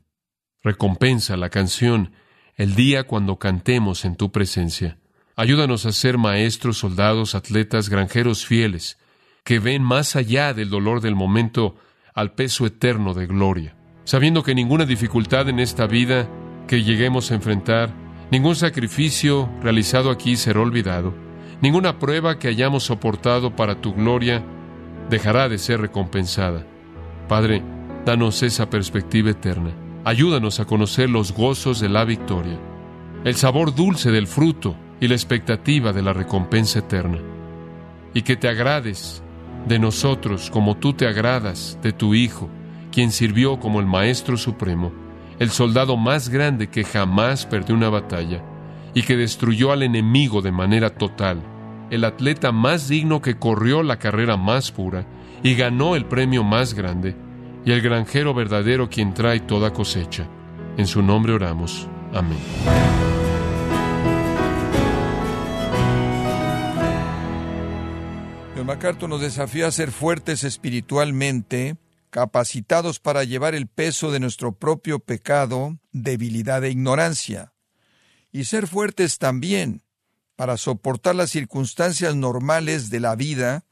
Recompensa 0.62 1.36
la 1.36 1.50
canción 1.50 2.14
el 2.54 2.74
día 2.74 3.06
cuando 3.06 3.38
cantemos 3.38 4.06
en 4.06 4.16
tu 4.16 4.32
presencia. 4.32 4.98
Ayúdanos 5.38 5.86
a 5.86 5.92
ser 5.92 6.18
maestros, 6.18 6.78
soldados, 6.78 7.36
atletas, 7.36 7.88
granjeros 7.88 8.44
fieles, 8.44 8.98
que 9.44 9.60
ven 9.60 9.84
más 9.84 10.16
allá 10.16 10.52
del 10.52 10.68
dolor 10.68 11.00
del 11.00 11.14
momento 11.14 11.76
al 12.12 12.32
peso 12.32 12.66
eterno 12.66 13.14
de 13.14 13.28
gloria, 13.28 13.76
sabiendo 14.02 14.42
que 14.42 14.56
ninguna 14.56 14.84
dificultad 14.84 15.48
en 15.48 15.60
esta 15.60 15.86
vida 15.86 16.28
que 16.66 16.82
lleguemos 16.82 17.30
a 17.30 17.36
enfrentar, 17.36 17.94
ningún 18.32 18.56
sacrificio 18.56 19.48
realizado 19.62 20.10
aquí 20.10 20.34
será 20.34 20.58
olvidado, 20.58 21.14
ninguna 21.62 22.00
prueba 22.00 22.40
que 22.40 22.48
hayamos 22.48 22.82
soportado 22.82 23.54
para 23.54 23.80
tu 23.80 23.94
gloria 23.94 24.44
dejará 25.08 25.48
de 25.48 25.58
ser 25.58 25.80
recompensada. 25.80 26.66
Padre, 27.28 27.62
danos 28.04 28.42
esa 28.42 28.70
perspectiva 28.70 29.30
eterna. 29.30 29.70
Ayúdanos 30.04 30.58
a 30.58 30.64
conocer 30.64 31.08
los 31.08 31.30
gozos 31.30 31.78
de 31.78 31.90
la 31.90 32.04
victoria, 32.04 32.58
el 33.22 33.36
sabor 33.36 33.72
dulce 33.72 34.10
del 34.10 34.26
fruto 34.26 34.74
y 35.00 35.08
la 35.08 35.14
expectativa 35.14 35.92
de 35.92 36.02
la 36.02 36.12
recompensa 36.12 36.80
eterna. 36.80 37.18
Y 38.14 38.22
que 38.22 38.36
te 38.36 38.48
agrades 38.48 39.22
de 39.66 39.78
nosotros 39.78 40.50
como 40.50 40.76
tú 40.76 40.92
te 40.92 41.06
agradas 41.06 41.78
de 41.82 41.92
tu 41.92 42.14
Hijo, 42.14 42.48
quien 42.90 43.12
sirvió 43.12 43.60
como 43.60 43.80
el 43.80 43.86
Maestro 43.86 44.36
Supremo, 44.36 44.92
el 45.38 45.50
soldado 45.50 45.96
más 45.96 46.28
grande 46.28 46.68
que 46.68 46.84
jamás 46.84 47.46
perdió 47.46 47.74
una 47.74 47.90
batalla 47.90 48.42
y 48.94 49.02
que 49.02 49.16
destruyó 49.16 49.72
al 49.72 49.82
enemigo 49.82 50.42
de 50.42 50.52
manera 50.52 50.90
total, 50.90 51.40
el 51.90 52.04
atleta 52.04 52.52
más 52.52 52.88
digno 52.88 53.22
que 53.22 53.36
corrió 53.36 53.82
la 53.82 53.98
carrera 53.98 54.36
más 54.36 54.72
pura 54.72 55.06
y 55.42 55.54
ganó 55.54 55.94
el 55.94 56.06
premio 56.06 56.42
más 56.42 56.74
grande, 56.74 57.14
y 57.64 57.72
el 57.72 57.80
granjero 57.80 58.34
verdadero 58.34 58.88
quien 58.88 59.14
trae 59.14 59.40
toda 59.40 59.72
cosecha. 59.72 60.26
En 60.76 60.86
su 60.86 61.02
nombre 61.02 61.32
oramos. 61.32 61.86
Amén. 62.12 62.38
MacArthur 68.68 69.08
nos 69.08 69.22
desafía 69.22 69.66
a 69.66 69.70
ser 69.70 69.90
fuertes 69.90 70.44
espiritualmente, 70.44 71.78
capacitados 72.10 73.00
para 73.00 73.24
llevar 73.24 73.54
el 73.54 73.66
peso 73.66 74.10
de 74.12 74.20
nuestro 74.20 74.52
propio 74.52 74.98
pecado, 74.98 75.78
debilidad 75.92 76.62
e 76.62 76.70
ignorancia, 76.72 77.54
y 78.30 78.44
ser 78.44 78.66
fuertes 78.66 79.16
también 79.16 79.84
para 80.36 80.58
soportar 80.58 81.14
las 81.14 81.30
circunstancias 81.30 82.14
normales 82.14 82.90
de 82.90 83.00
la 83.00 83.16
vida. 83.16 83.64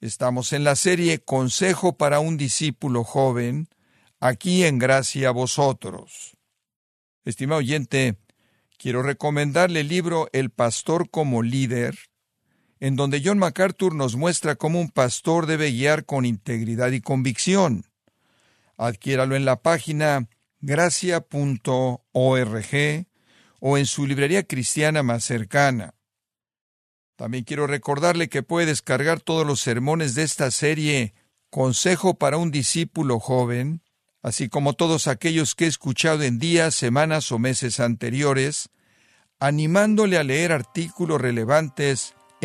Estamos 0.00 0.52
en 0.52 0.64
la 0.64 0.74
serie 0.74 1.20
Consejo 1.20 1.96
para 1.96 2.18
un 2.18 2.36
discípulo 2.36 3.04
joven, 3.04 3.68
aquí 4.18 4.64
en 4.64 4.80
Gracia 4.80 5.28
a 5.28 5.30
vosotros. 5.30 6.36
Estimado 7.24 7.60
oyente, 7.60 8.18
quiero 8.76 9.04
recomendarle 9.04 9.82
el 9.82 9.88
libro 9.88 10.28
El 10.32 10.50
pastor 10.50 11.10
como 11.10 11.44
líder, 11.44 11.96
en 12.80 12.96
donde 12.96 13.22
John 13.24 13.38
MacArthur 13.38 13.94
nos 13.94 14.16
muestra 14.16 14.56
cómo 14.56 14.80
un 14.80 14.90
pastor 14.90 15.46
debe 15.46 15.70
guiar 15.70 16.04
con 16.04 16.24
integridad 16.24 16.92
y 16.92 17.00
convicción. 17.00 17.86
Adquiéralo 18.76 19.36
en 19.36 19.44
la 19.44 19.56
página 19.62 20.28
gracia.org 20.60 22.00
o 23.60 23.78
en 23.78 23.86
su 23.86 24.06
librería 24.06 24.42
cristiana 24.42 25.02
más 25.02 25.24
cercana. 25.24 25.94
También 27.16 27.44
quiero 27.44 27.66
recordarle 27.66 28.28
que 28.28 28.42
puede 28.42 28.66
descargar 28.66 29.20
todos 29.20 29.46
los 29.46 29.60
sermones 29.60 30.14
de 30.14 30.22
esta 30.22 30.50
serie 30.50 31.14
Consejo 31.48 32.14
para 32.14 32.36
un 32.36 32.50
discípulo 32.50 33.18
joven, 33.18 33.82
así 34.20 34.50
como 34.50 34.74
todos 34.74 35.06
aquellos 35.06 35.54
que 35.54 35.64
he 35.64 35.68
escuchado 35.68 36.22
en 36.22 36.38
días, 36.38 36.74
semanas 36.74 37.32
o 37.32 37.38
meses 37.38 37.80
anteriores, 37.80 38.68
animándole 39.38 40.18
a 40.18 40.24
leer 40.24 40.52
artículos 40.52 41.18
relevantes 41.18 42.14